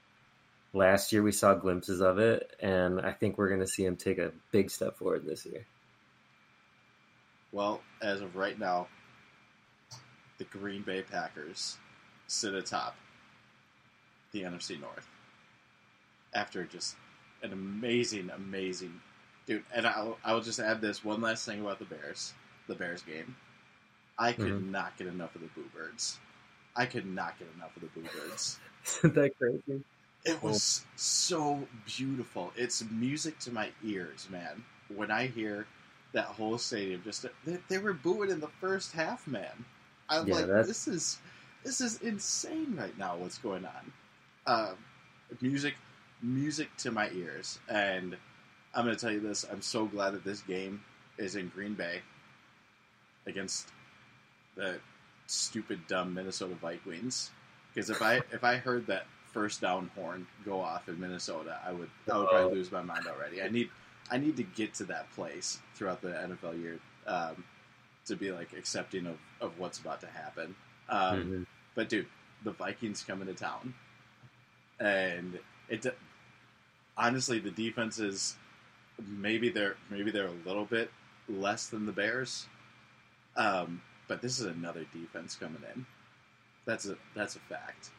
Last 0.74 1.12
year 1.12 1.22
we 1.22 1.32
saw 1.32 1.54
glimpses 1.54 2.00
of 2.00 2.18
it, 2.18 2.50
and 2.60 3.00
I 3.00 3.12
think 3.12 3.38
we're 3.38 3.48
going 3.48 3.60
to 3.60 3.66
see 3.66 3.84
him 3.84 3.96
take 3.96 4.18
a 4.18 4.32
big 4.52 4.70
step 4.70 4.96
forward 4.98 5.24
this 5.24 5.46
year. 5.46 5.64
Well, 7.52 7.80
as 8.02 8.20
of 8.20 8.36
right 8.36 8.58
now, 8.58 8.88
the 10.36 10.44
Green 10.44 10.82
Bay 10.82 11.02
Packers 11.02 11.78
sit 12.26 12.54
atop 12.54 12.94
the 14.32 14.42
NFC 14.42 14.78
North 14.80 15.08
after 16.34 16.64
just 16.64 16.96
an 17.42 17.52
amazing, 17.52 18.30
amazing 18.30 19.00
dude. 19.46 19.64
And 19.74 19.86
I'll, 19.86 20.18
I'll 20.24 20.40
just 20.42 20.60
add 20.60 20.80
this 20.82 21.02
one 21.04 21.22
last 21.22 21.46
thing 21.46 21.60
about 21.60 21.78
the 21.78 21.86
Bears, 21.86 22.34
the 22.66 22.74
Bears 22.74 23.02
game. 23.02 23.34
I 24.18 24.32
could 24.32 24.46
Mhm. 24.48 24.70
not 24.70 24.96
get 24.98 25.06
enough 25.06 25.34
of 25.34 25.40
the 25.40 25.46
Boo 25.48 25.64
Birds. 25.74 26.18
I 26.76 26.86
could 26.86 27.06
not 27.06 27.38
get 27.38 27.48
enough 27.56 27.74
of 27.76 27.82
the 27.82 27.88
Boo 27.88 28.06
Birds. 28.06 28.58
Isn't 28.98 29.14
that 29.14 29.36
crazy? 29.38 29.82
It 30.24 30.42
was 30.42 30.84
so 30.96 31.66
beautiful. 31.86 32.52
It's 32.56 32.84
music 32.90 33.38
to 33.40 33.52
my 33.52 33.70
ears, 33.84 34.28
man. 34.30 34.64
When 34.94 35.10
I 35.10 35.26
hear 35.28 35.66
that 36.12 36.26
whole 36.26 36.58
stadium, 36.58 37.02
just 37.04 37.24
they, 37.44 37.58
they 37.68 37.78
were 37.78 37.92
booing 37.94 38.30
in 38.30 38.40
the 38.40 38.48
first 38.60 38.92
half, 38.92 39.26
man. 39.26 39.64
I'm 40.08 40.26
Yeah, 40.26 40.34
like, 40.34 40.46
that's- 40.46 40.66
this 40.66 40.88
is 40.88 41.18
this 41.64 41.80
is 41.80 42.00
insane 42.02 42.74
right 42.76 42.96
now. 42.98 43.16
What's 43.16 43.38
going 43.38 43.64
on? 43.64 43.92
Uh, 44.46 44.74
music, 45.40 45.74
music 46.22 46.68
to 46.78 46.90
my 46.90 47.10
ears, 47.10 47.58
and 47.68 48.16
I'm 48.74 48.84
going 48.84 48.96
to 48.96 49.00
tell 49.00 49.12
you 49.12 49.20
this. 49.20 49.44
I'm 49.50 49.60
so 49.62 49.86
glad 49.86 50.10
that 50.14 50.24
this 50.24 50.40
game 50.42 50.82
is 51.18 51.36
in 51.36 51.48
Green 51.48 51.74
Bay 51.74 52.00
against 53.26 53.68
the 54.54 54.78
stupid, 55.26 55.80
dumb 55.88 56.14
Minnesota 56.14 56.54
Vikings. 56.54 57.30
Because 57.74 57.90
if 57.90 58.00
I 58.02 58.16
if 58.32 58.44
I 58.44 58.56
heard 58.56 58.86
that 58.86 59.06
first 59.32 59.60
down 59.60 59.90
horn 59.94 60.26
go 60.44 60.60
off 60.60 60.88
in 60.88 60.98
Minnesota, 61.00 61.58
I 61.66 61.72
would 61.72 61.90
I 62.12 62.18
would 62.18 62.28
probably 62.28 62.54
lose 62.58 62.72
my 62.72 62.82
mind 62.82 63.06
already. 63.06 63.42
I 63.42 63.48
need 63.48 63.70
I 64.10 64.18
need 64.18 64.36
to 64.38 64.42
get 64.42 64.74
to 64.74 64.84
that 64.84 65.10
place 65.12 65.58
throughout 65.74 66.00
the 66.00 66.08
NFL 66.08 66.60
year 66.60 66.78
um, 67.06 67.44
to 68.06 68.16
be 68.16 68.32
like 68.32 68.52
accepting 68.54 69.06
of, 69.06 69.18
of 69.40 69.58
what's 69.58 69.78
about 69.78 70.00
to 70.00 70.06
happen. 70.06 70.54
Um, 70.88 71.24
Mhm. 71.24 71.46
But 71.74 71.88
dude, 71.88 72.06
the 72.42 72.50
Vikings 72.52 73.04
come 73.04 73.20
into 73.20 73.34
town, 73.34 73.74
and 74.80 75.38
it 75.68 75.86
honestly 76.96 77.38
the 77.38 77.50
defense 77.50 77.98
is 77.98 78.36
maybe 79.06 79.48
they're 79.50 79.76
maybe 79.90 80.10
they're 80.10 80.26
a 80.26 80.46
little 80.46 80.64
bit 80.64 80.90
less 81.28 81.68
than 81.68 81.86
the 81.86 81.92
Bears, 81.92 82.46
um, 83.36 83.80
but 84.08 84.22
this 84.22 84.40
is 84.40 84.46
another 84.46 84.84
defense 84.92 85.36
coming 85.36 85.62
in. 85.74 85.86
That's 86.64 86.86
a 86.86 86.96
that's 87.14 87.36
a 87.36 87.40
fact. 87.40 87.90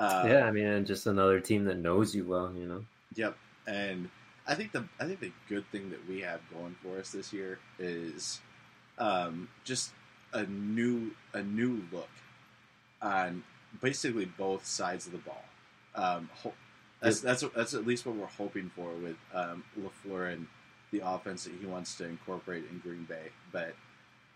Uh, 0.00 0.30
yeah, 0.30 0.44
I 0.46 0.50
mean, 0.50 0.84
just 0.84 1.06
another 1.06 1.40
team 1.40 1.64
that 1.64 1.78
knows 1.78 2.14
you 2.14 2.24
well, 2.26 2.54
you 2.54 2.66
know. 2.66 2.84
Yep, 3.14 3.36
and 3.66 4.10
I 4.46 4.54
think 4.54 4.72
the 4.72 4.88
I 4.98 5.06
think 5.06 5.20
the 5.20 5.32
good 5.48 5.66
thing 5.70 5.90
that 5.90 6.06
we 6.08 6.20
have 6.20 6.40
going 6.52 6.76
for 6.82 6.98
us 6.98 7.10
this 7.10 7.32
year 7.32 7.58
is 7.78 8.40
um, 8.98 9.48
just 9.64 9.92
a 10.32 10.44
new 10.46 11.12
a 11.34 11.42
new 11.42 11.82
look 11.92 12.10
on 13.02 13.44
basically 13.82 14.26
both 14.26 14.66
sides 14.66 15.06
of 15.06 15.12
the 15.12 15.18
ball. 15.18 15.44
Um, 15.94 16.30
ho- 16.34 16.54
that's 17.00 17.20
that's 17.20 17.44
that's 17.56 17.74
at 17.74 17.86
least 17.86 18.06
what 18.06 18.16
we're 18.16 18.26
hoping 18.26 18.70
for 18.74 18.90
with 18.94 19.16
um, 19.34 19.64
Lafleur 19.78 20.32
and 20.32 20.48
the 20.92 21.00
offense 21.06 21.44
that 21.44 21.54
he 21.60 21.66
wants 21.66 21.96
to 21.98 22.06
incorporate 22.06 22.64
in 22.70 22.78
Green 22.80 23.04
Bay. 23.04 23.30
But 23.52 23.74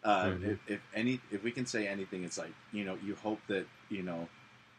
uh, 0.05 0.33
Mhm. 0.33 0.42
if, 0.42 0.59
if 0.68 0.81
any 0.94 1.20
if 1.31 1.42
we 1.42 1.50
can 1.50 1.66
say 1.66 1.87
anything, 1.88 2.24
it's 2.24 2.38
like 2.38 2.53
you 2.72 2.85
know 2.85 2.98
you 3.05 3.14
hope 3.16 3.40
that 3.48 3.66
you 3.90 4.03
know 4.03 4.29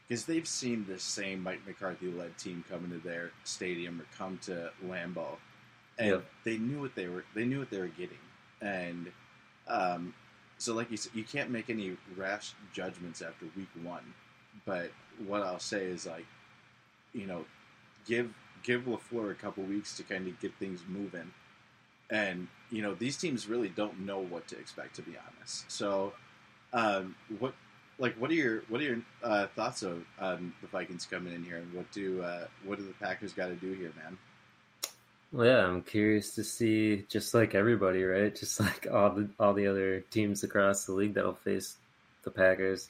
because 0.07 0.25
they've 0.25 0.47
seen 0.47 0.85
the 0.87 0.99
same 0.99 1.41
Mike 1.43 1.61
McCarthy 1.65 2.11
led 2.11 2.37
team 2.37 2.63
come 2.69 2.83
into 2.85 2.97
their 2.99 3.31
stadium 3.43 3.99
or 4.01 4.05
come 4.17 4.37
to 4.43 4.71
Lambeau, 4.85 5.37
and 5.97 6.09
Yep. 6.09 6.25
they 6.43 6.57
knew 6.57 6.81
what 6.81 6.95
they 6.95 7.07
were 7.07 7.25
they 7.33 7.45
knew 7.45 7.59
what 7.59 7.69
they 7.69 7.79
were 7.79 7.87
getting, 7.87 8.17
and 8.61 9.11
um, 9.67 10.13
so 10.57 10.73
like 10.73 10.91
you 10.91 10.97
said, 10.97 11.11
you 11.15 11.23
can't 11.23 11.49
make 11.49 11.69
any 11.69 11.97
rash 12.15 12.53
judgments 12.73 13.21
after 13.21 13.45
week 13.55 13.69
one. 13.83 14.13
But 14.65 14.91
what 15.27 15.41
I'll 15.41 15.59
say 15.59 15.85
is 15.85 16.05
like, 16.05 16.25
you 17.13 17.25
know, 17.25 17.45
give 18.07 18.33
give 18.63 18.83
Lafleur 18.83 19.31
a 19.31 19.35
couple 19.35 19.63
weeks 19.63 19.95
to 19.97 20.03
kind 20.03 20.27
of 20.27 20.39
get 20.39 20.53
things 20.55 20.81
moving, 20.87 21.31
and 22.09 22.47
you 22.71 22.81
know 22.81 22.93
these 22.93 23.17
teams 23.17 23.47
really 23.47 23.69
don't 23.69 23.99
know 24.01 24.19
what 24.19 24.47
to 24.49 24.57
expect 24.57 24.95
to 24.97 25.01
be 25.01 25.15
honest. 25.17 25.69
So, 25.71 26.13
um, 26.73 27.15
what 27.39 27.53
like 27.97 28.15
what 28.15 28.29
are 28.29 28.35
your 28.35 28.63
what 28.69 28.81
are 28.81 28.83
your 28.83 29.01
uh, 29.23 29.47
thoughts 29.55 29.83
of 29.83 30.03
um, 30.19 30.53
the 30.61 30.67
Vikings 30.67 31.05
coming 31.05 31.33
in 31.33 31.43
here, 31.43 31.57
and 31.57 31.73
what 31.73 31.91
do 31.91 32.21
uh, 32.21 32.45
what 32.63 32.77
do 32.77 32.85
the 32.85 32.93
Packers 32.93 33.33
got 33.33 33.47
to 33.47 33.55
do 33.55 33.73
here, 33.73 33.91
man? 33.95 34.17
Well, 35.31 35.47
yeah, 35.47 35.65
I'm 35.65 35.81
curious 35.81 36.35
to 36.35 36.43
see, 36.43 37.05
just 37.09 37.33
like 37.33 37.55
everybody, 37.55 38.03
right? 38.03 38.33
Just 38.39 38.59
like 38.59 38.87
all 38.91 39.11
the 39.11 39.29
all 39.39 39.53
the 39.53 39.67
other 39.67 40.01
teams 40.11 40.43
across 40.43 40.85
the 40.85 40.93
league 40.93 41.13
that'll 41.13 41.33
face 41.33 41.75
the 42.23 42.31
Packers. 42.31 42.89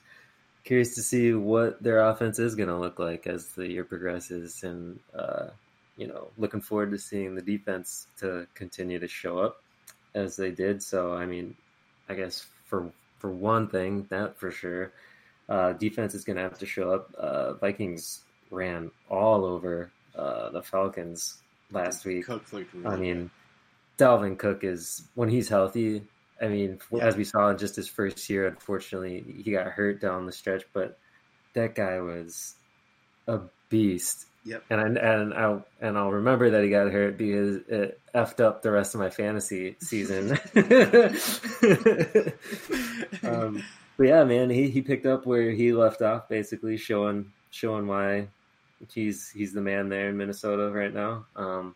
Curious 0.64 0.96
to 0.96 1.04
see 1.04 1.34
what 1.34 1.82
their 1.82 2.00
offense 2.00 2.40
is 2.40 2.56
going 2.56 2.70
to 2.70 2.78
look 2.78 2.98
like 2.98 3.28
as 3.28 3.50
the 3.50 3.68
year 3.68 3.84
progresses, 3.84 4.64
and 4.64 5.00
uh, 5.18 5.48
you 5.98 6.08
know, 6.08 6.28
looking 6.38 6.62
forward 6.62 6.92
to 6.92 6.98
seeing 6.98 7.36
the 7.36 7.42
defense 7.42 8.08
to 8.20 8.48
continue 8.54 9.00
to 9.00 9.08
show 9.08 9.40
up 9.40 9.62
as 10.14 10.36
they 10.36 10.52
did. 10.52 10.82
So, 10.82 11.14
I 11.14 11.26
mean, 11.26 11.56
I 12.10 12.16
guess 12.16 12.46
for 12.66 12.92
for 13.26 13.32
one 13.32 13.68
thing, 13.68 14.06
that 14.10 14.38
for 14.38 14.52
sure, 14.52 14.92
uh, 15.50 15.74
defense 15.74 16.14
is 16.14 16.24
going 16.24 16.36
to 16.36 16.44
have 16.44 16.60
to 16.60 16.66
show 16.68 16.92
up. 16.92 17.12
Uh, 17.16 17.54
Vikings 17.54 18.22
ran 18.52 18.92
all 19.10 19.46
over 19.46 19.90
uh, 20.16 20.52
the 20.52 20.62
Falcons 20.62 21.42
last 21.72 22.06
week. 22.06 22.28
Really 22.28 22.86
I 22.86 22.96
mean, 22.98 23.32
Dalvin 23.98 24.38
Cook 24.38 24.64
is 24.64 25.08
when 25.16 25.28
he's 25.30 25.50
healthy. 25.50 26.04
I 26.40 26.50
mean, 26.50 26.80
Yeah. 26.92 27.08
as 27.08 27.16
we 27.16 27.24
saw 27.24 27.50
in 27.50 27.58
just 27.58 27.76
his 27.76 27.88
first 27.88 28.30
year, 28.30 28.46
unfortunately, 28.46 29.26
he 29.44 29.52
got 29.52 29.66
hurt 29.72 30.00
down 30.00 30.28
the 30.28 30.32
stretch. 30.32 30.64
But 30.72 31.00
that 31.54 31.74
guy 31.74 32.00
was 32.02 32.54
a 33.28 33.40
beast. 33.70 34.28
Yep. 34.46 34.64
And 34.70 34.80
I, 34.80 34.86
and 34.86 35.34
I 35.34 35.58
and 35.82 35.98
I'll 35.98 36.12
remember 36.12 36.52
that 36.52 36.64
he 36.64 36.70
got 36.70 36.92
hurt 36.92 37.18
because 37.18 37.58
it 37.68 38.00
effed 38.14 38.40
up 38.40 38.62
the 38.62 38.70
rest 38.70 38.94
of 38.94 39.02
my 39.02 39.10
fantasy 39.10 39.76
season. 39.80 40.32
um, 43.24 43.64
but 43.98 44.08
yeah, 44.08 44.24
man, 44.24 44.52
he, 44.52 44.70
he 44.70 44.82
picked 44.82 45.08
up 45.08 45.26
where 45.26 45.50
he 45.50 45.74
left 45.74 46.04
off, 46.04 46.30
basically 46.30 46.78
showing 46.78 47.32
showing 47.50 47.88
why 47.88 48.28
he's 48.94 49.32
he's 49.32 49.52
the 49.52 49.62
man 49.62 49.90
there 49.90 50.10
in 50.10 50.18
Minnesota 50.18 50.70
right 50.70 50.94
now. 50.94 51.26
Um, 51.36 51.76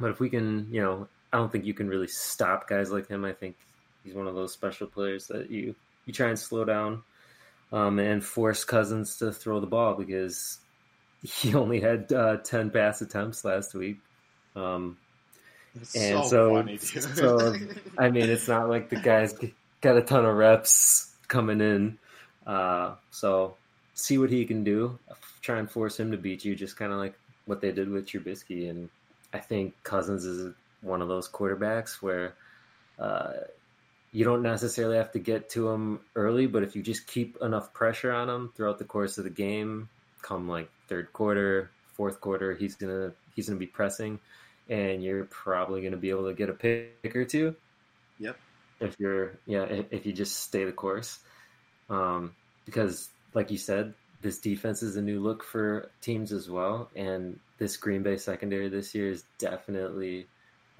but 0.00 0.10
if 0.10 0.18
we 0.18 0.28
can, 0.28 0.66
you 0.72 0.82
know, 0.82 1.06
I 1.32 1.36
don't 1.36 1.52
think 1.52 1.64
you 1.64 1.74
can 1.74 1.88
really 1.88 2.08
stop 2.08 2.68
guys 2.68 2.90
like 2.90 3.06
him. 3.06 3.24
I 3.24 3.32
think 3.32 3.54
he's 4.02 4.14
one 4.14 4.26
of 4.26 4.34
those 4.34 4.52
special 4.52 4.88
players 4.88 5.28
that 5.28 5.48
you 5.48 5.76
you 6.06 6.12
try 6.12 6.28
and 6.28 6.38
slow 6.38 6.64
down 6.64 7.04
um, 7.72 8.00
and 8.00 8.24
force 8.24 8.64
Cousins 8.64 9.16
to 9.18 9.32
throw 9.32 9.60
the 9.60 9.66
ball 9.68 9.94
because 9.94 10.58
he 11.42 11.54
only 11.54 11.80
had 11.80 12.12
uh, 12.12 12.36
ten 12.38 12.70
pass 12.70 13.00
attempts 13.00 13.44
last 13.44 13.74
week. 13.74 13.98
Um, 14.54 14.96
It's 15.74 15.96
and 15.96 16.22
so, 16.24 16.28
so- 16.28 16.54
funny, 16.54 16.76
so, 16.78 17.56
I 17.98 18.10
mean, 18.10 18.28
it's 18.30 18.46
not 18.46 18.68
like 18.68 18.90
the 18.90 18.96
guys 19.00 19.34
got 19.80 19.96
a 19.96 20.02
ton 20.02 20.24
of 20.24 20.36
reps 20.36 21.12
coming 21.28 21.60
in. 21.60 21.98
Uh, 22.46 22.94
so 23.10 23.56
see 23.94 24.18
what 24.18 24.30
he 24.30 24.44
can 24.44 24.62
do. 24.64 24.98
Try 25.40 25.58
and 25.58 25.70
force 25.70 25.98
him 25.98 26.10
to 26.12 26.16
beat 26.18 26.44
you, 26.44 26.54
just 26.54 26.76
kind 26.76 26.92
of 26.92 26.98
like 26.98 27.14
what 27.46 27.60
they 27.60 27.72
did 27.72 27.88
with 27.90 28.06
Trubisky. 28.06 28.68
And 28.70 28.88
I 29.32 29.38
think 29.38 29.74
Cousins 29.82 30.24
is 30.24 30.54
one 30.82 31.02
of 31.02 31.08
those 31.08 31.28
quarterbacks 31.28 32.02
where 32.02 32.34
uh, 32.98 33.32
you 34.12 34.24
don't 34.24 34.42
necessarily 34.42 34.96
have 34.98 35.12
to 35.12 35.18
get 35.18 35.50
to 35.50 35.70
him 35.70 36.00
early, 36.14 36.46
but 36.46 36.62
if 36.62 36.76
you 36.76 36.82
just 36.82 37.06
keep 37.06 37.36
enough 37.42 37.72
pressure 37.74 38.12
on 38.12 38.28
him 38.30 38.52
throughout 38.54 38.78
the 38.78 38.84
course 38.84 39.18
of 39.18 39.24
the 39.24 39.30
game, 39.30 39.88
come 40.24 40.48
like 40.56 40.68
third 40.88 41.12
quarter, 41.12 41.70
fourth 41.96 42.18
quarter, 42.20 42.54
he's 42.60 42.74
gonna 42.80 43.12
he's 43.36 43.46
gonna 43.48 43.60
be 43.60 43.72
pressing 43.80 44.18
and 44.66 45.04
you're 45.04 45.28
probably 45.28 45.82
going 45.84 45.92
to 45.92 46.00
be 46.00 46.08
able 46.08 46.26
to 46.26 46.32
get 46.32 46.48
a 46.48 46.56
pick 46.64 47.14
or 47.14 47.26
two. 47.26 47.54
Yep. 48.18 48.36
If 48.80 48.96
you're, 48.98 49.36
yeah, 49.44 49.64
if, 49.68 49.92
if 49.92 50.06
you 50.06 50.12
just 50.14 50.40
stay 50.40 50.64
the 50.64 50.72
course, 50.72 51.18
um, 51.90 52.32
because 52.64 53.10
like 53.34 53.50
you 53.50 53.58
said, 53.58 53.92
this 54.22 54.38
defense 54.38 54.82
is 54.82 54.96
a 54.96 55.02
new 55.02 55.20
look 55.20 55.44
for 55.44 55.90
teams 56.00 56.32
as 56.32 56.48
well, 56.48 56.88
and 56.96 57.38
this 57.58 57.76
Green 57.76 58.02
Bay 58.02 58.16
secondary 58.16 58.70
this 58.70 58.94
year 58.94 59.10
is 59.12 59.24
definitely 59.38 60.26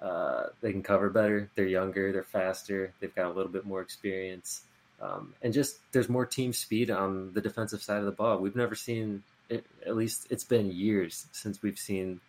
Uh, 0.00 0.48
they 0.60 0.72
can 0.72 0.82
cover 0.82 1.08
better. 1.08 1.48
They're 1.54 1.66
younger. 1.80 2.12
They're 2.12 2.24
faster. 2.24 2.92
They've 3.00 3.14
got 3.14 3.26
a 3.26 3.34
little 3.36 3.52
bit 3.52 3.64
more 3.64 3.80
experience, 3.80 4.62
um, 5.00 5.34
and 5.40 5.54
just 5.54 5.78
there's 5.92 6.08
more 6.08 6.26
team 6.26 6.52
speed 6.52 6.90
on 6.90 7.32
the 7.32 7.40
defensive 7.40 7.82
side 7.82 8.00
of 8.00 8.04
the 8.04 8.12
ball. 8.12 8.38
We've 8.38 8.56
never 8.56 8.74
seen. 8.74 9.22
It, 9.48 9.66
at 9.84 9.96
least 9.96 10.26
it's 10.30 10.44
been 10.44 10.70
years 10.70 11.26
since 11.32 11.62
we've 11.62 11.78
seen 11.78 12.20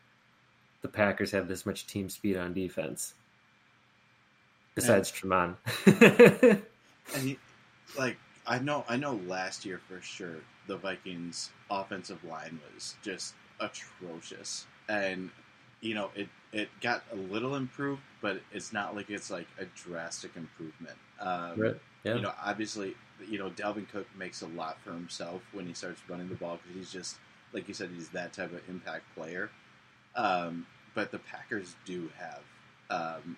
the 0.81 0.87
Packers 0.87 1.31
have 1.31 1.47
this 1.47 1.65
much 1.65 1.87
team 1.87 2.09
speed 2.09 2.37
on 2.37 2.53
defense. 2.53 3.13
Besides 4.75 5.11
Tramon. 5.11 5.55
and 7.15 7.23
he, 7.23 7.39
like 7.97 8.17
I 8.45 8.59
know, 8.59 8.85
I 8.87 8.97
know. 8.97 9.19
Last 9.25 9.65
year 9.65 9.79
for 9.89 10.01
sure, 10.01 10.35
the 10.67 10.77
Vikings' 10.77 11.49
offensive 11.71 12.23
line 12.23 12.59
was 12.73 12.95
just 13.01 13.33
atrocious, 13.59 14.67
and 14.89 15.29
you 15.81 15.95
know 15.95 16.11
it 16.13 16.27
it 16.51 16.69
got 16.81 17.03
a 17.11 17.15
little 17.15 17.55
improved, 17.55 18.01
but 18.21 18.41
it's 18.51 18.73
not 18.73 18.95
like 18.95 19.09
it's 19.09 19.31
like 19.31 19.47
a 19.59 19.65
drastic 19.75 20.35
improvement. 20.35 20.97
Um, 21.19 21.59
Right. 21.59 21.75
Yeah. 22.03 22.15
You 22.15 22.21
know, 22.21 22.33
obviously, 22.43 22.95
you 23.27 23.39
know 23.39 23.49
Dalvin 23.49 23.87
Cook 23.89 24.07
makes 24.17 24.41
a 24.41 24.47
lot 24.47 24.77
for 24.81 24.91
himself 24.91 25.41
when 25.53 25.65
he 25.65 25.73
starts 25.73 26.01
running 26.07 26.29
the 26.29 26.35
ball 26.35 26.59
because 26.61 26.77
he's 26.77 26.91
just 26.91 27.17
like 27.55 27.67
you 27.67 27.73
said, 27.73 27.89
he's 27.95 28.09
that 28.09 28.33
type 28.33 28.51
of 28.51 28.61
impact 28.69 29.03
player. 29.15 29.49
Um, 30.15 30.67
but 30.93 31.11
the 31.11 31.19
Packers 31.19 31.75
do 31.85 32.09
have 32.17 32.41
um, 32.89 33.37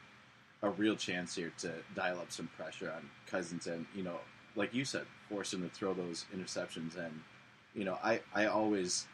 a 0.62 0.70
real 0.70 0.96
chance 0.96 1.36
here 1.36 1.54
to 1.60 1.72
dial 1.96 2.20
up 2.20 2.32
some 2.32 2.50
pressure 2.58 2.92
on 2.92 3.10
Cousins, 3.28 3.68
and 3.68 3.86
you 3.96 4.04
know, 4.04 4.20
like 4.56 4.74
you 4.74 4.84
said, 4.84 5.06
force 5.30 5.54
him 5.54 5.62
to 5.62 5.70
throw 5.70 5.94
those 5.94 6.26
interceptions. 6.36 6.98
And 6.98 7.22
you 7.74 7.86
know, 7.86 7.98
I 8.04 8.22
I 8.34 8.46
always 8.48 9.06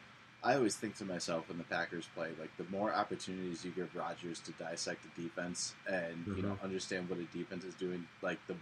I 0.42 0.54
always 0.54 0.74
think 0.74 0.96
to 0.96 1.04
myself 1.04 1.48
when 1.48 1.58
the 1.58 1.64
Packers 1.64 2.08
play, 2.14 2.30
like 2.40 2.56
the 2.56 2.64
more 2.64 2.92
opportunities 2.92 3.64
you 3.64 3.70
give 3.70 3.94
Rodgers 3.94 4.40
to 4.40 4.52
dissect 4.52 5.02
the 5.04 5.22
defense 5.22 5.74
and 5.86 6.26
you 6.36 6.42
know 6.42 6.58
understand 6.62 7.08
what 7.08 7.18
a 7.18 7.24
defense 7.36 7.64
is 7.64 7.74
doing, 7.74 8.06
like 8.22 8.38
the 8.46 8.56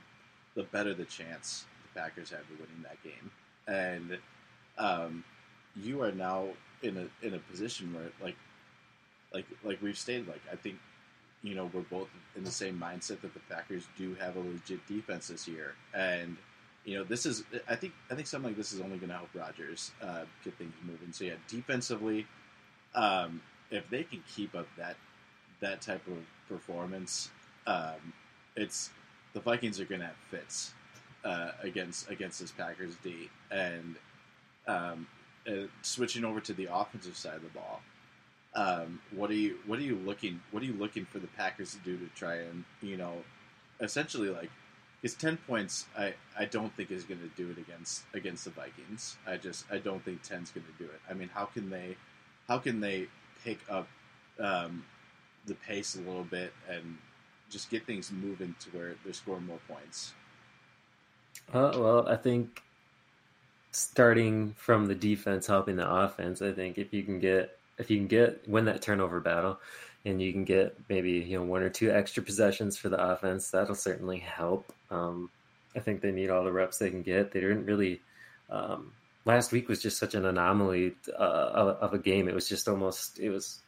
the 0.55 0.65
better 0.65 0.93
the 0.93 1.05
chance 1.05 1.65
Packers 1.95 2.33
of 2.33 2.41
winning 2.51 2.85
that 2.85 3.03
game. 3.03 3.31
And 3.67 4.19
um, 4.79 5.25
you 5.77 6.03
are 6.03 6.13
now 6.13 6.49
in 6.83 6.97
a 6.97 7.27
in 7.27 7.35
a 7.35 7.39
position 7.39 7.95
where 7.95 8.11
like 8.23 8.37
like 9.33 9.47
like 9.65 9.81
we've 9.83 9.99
stated, 9.99 10.29
like 10.29 10.43
I 10.51 10.57
think 10.57 10.77
you 11.43 11.55
know 11.55 11.71
we're 11.73 11.83
both 11.83 12.09
in 12.37 12.45
the 12.45 12.51
same 12.51 12.79
mindset 12.79 13.21
that 13.23 13.35
the 13.35 13.41
Packers 13.49 13.87
do 13.97 14.15
have 14.15 14.37
a 14.37 14.41
legit 14.41 14.87
defense 14.87 15.29
this 15.29 15.47
year, 15.49 15.75
and 15.95 16.37
you 16.85 16.99
know 16.99 17.05
this 17.05 17.27
is 17.27 17.45
I 17.69 17.77
think 17.77 17.93
I 18.11 18.15
think 18.15 18.27
something 18.27 18.51
like 18.51 18.57
this 18.57 18.73
is 18.73 18.81
only 18.81 18.99
going 18.99 19.11
to 19.11 19.17
help 19.17 19.29
Rodgers 19.35 19.93
uh, 20.03 20.25
get 20.45 20.57
things 20.59 20.75
moving. 20.85 21.13
So 21.13 21.25
yeah, 21.25 21.35
defensively, 21.49 22.27
um, 22.95 23.41
if 23.71 23.89
they 23.91 24.05
can 24.05 24.23
keep 24.35 24.55
up 24.55 24.67
that 24.77 24.97
that 25.61 25.81
type 25.81 26.07
of 26.09 26.19
performance, 26.49 27.31
um, 27.67 28.13
it's 28.57 28.91
the 29.33 29.41
Vikings 29.41 29.81
are 29.81 29.85
going 29.85 30.01
to 30.01 30.09
have 30.09 30.17
fits 30.31 30.75
uh, 31.25 31.53
against 31.63 32.11
against 32.11 32.41
this 32.41 32.51
Packers 32.51 32.97
D, 33.03 33.31
and 33.51 33.97
um, 34.67 35.07
uh, 35.47 35.67
switching 35.83 36.25
over 36.25 36.41
to 36.41 36.53
the 36.53 36.69
offensive 36.73 37.17
side 37.17 37.37
of 37.37 37.43
the 37.43 37.49
ball. 37.49 37.81
Um, 38.55 39.01
what 39.15 39.31
are 39.31 39.35
you 39.35 39.59
what 39.67 39.79
are 39.79 39.83
you 39.83 39.97
looking 39.97 40.41
what 40.51 40.63
are 40.63 40.67
you 40.67 40.75
looking 40.75 41.07
for 41.07 41.19
the 41.19 41.27
Packers 41.29 41.73
to 41.73 41.79
do 41.79 41.97
to 41.97 42.07
try 42.15 42.37
and 42.37 42.65
you 42.83 42.97
know 42.97 43.15
essentially 43.81 44.29
like 44.29 44.51
his 45.01 45.15
ten 45.15 45.39
points 45.49 45.87
I, 45.97 46.15
I 46.39 46.45
don't 46.45 46.75
think 46.77 46.91
is 46.91 47.05
going 47.05 47.21
to 47.21 47.29
do 47.29 47.51
it 47.51 47.59
against 47.59 48.03
against 48.13 48.45
the 48.45 48.51
Vikings. 48.51 49.17
I 49.27 49.37
just 49.37 49.65
I 49.71 49.79
don't 49.79 50.05
think 50.05 50.23
10's 50.23 50.51
going 50.51 50.67
to 50.67 50.79
do 50.79 50.85
it. 50.85 51.01
I 51.09 51.15
mean 51.15 51.31
how 51.33 51.47
can 51.47 51.71
they 51.71 51.97
how 52.47 52.59
can 52.59 52.81
they 52.81 53.07
pick 53.43 53.59
up 53.71 53.89
um, 54.39 54.85
the 55.47 55.55
pace 55.55 55.97
a 55.97 56.01
little 56.01 56.25
bit 56.25 56.53
and 56.69 56.99
just 57.49 57.71
get 57.71 57.87
things 57.87 58.13
moving 58.13 58.55
to 58.61 58.71
where 58.71 58.97
they're 59.05 59.15
scoring 59.15 59.47
more 59.47 59.61
points 59.69 60.13
Uh, 61.53 61.73
well, 61.77 62.09
I 62.09 62.17
think 62.17 62.63
starting 63.73 64.55
from 64.57 64.87
the 64.87 64.95
defense 64.95 65.47
helping 65.47 65.77
the 65.77 65.91
offense. 65.91 66.41
I 66.41 66.53
think 66.53 66.79
if 66.79 66.93
you 66.93 67.03
can 67.03 67.21
get 67.21 67.59
if 67.79 67.91
you 67.91 67.99
can 67.99 68.07
get 68.07 68.47
win 68.49 68.67
that 68.67 68.83
turnover 68.83 69.21
battle, 69.21 69.59
and 70.05 70.21
you 70.21 70.33
can 70.33 70.45
get 70.45 70.77
maybe 70.89 71.13
you 71.13 71.39
know 71.39 71.45
one 71.45 71.63
or 71.63 71.71
two 71.71 71.91
extra 71.91 72.23
possessions 72.23 72.79
for 72.79 72.89
the 72.89 73.03
offense, 73.03 73.51
that'll 73.51 73.75
certainly 73.75 74.19
help. 74.19 74.73
Um, 74.91 75.31
I 75.77 75.81
think 75.81 76.01
they 76.01 76.13
need 76.13 76.31
all 76.31 76.45
the 76.45 76.53
reps 76.53 76.79
they 76.79 76.91
can 76.91 77.03
get. 77.03 77.33
They 77.33 77.41
didn't 77.41 77.67
really. 77.67 78.01
Um, 78.51 78.93
last 79.25 79.53
week 79.53 79.69
was 79.69 79.81
just 79.81 79.99
such 79.99 80.15
an 80.15 80.27
anomaly 80.27 80.95
uh, 81.09 81.51
of, 81.55 81.69
of 81.77 81.95
a 81.95 81.99
game. 81.99 82.29
It 82.29 82.35
was 82.35 82.49
just 82.49 82.69
almost 82.69 83.19
it 83.19 83.31
was 83.31 83.61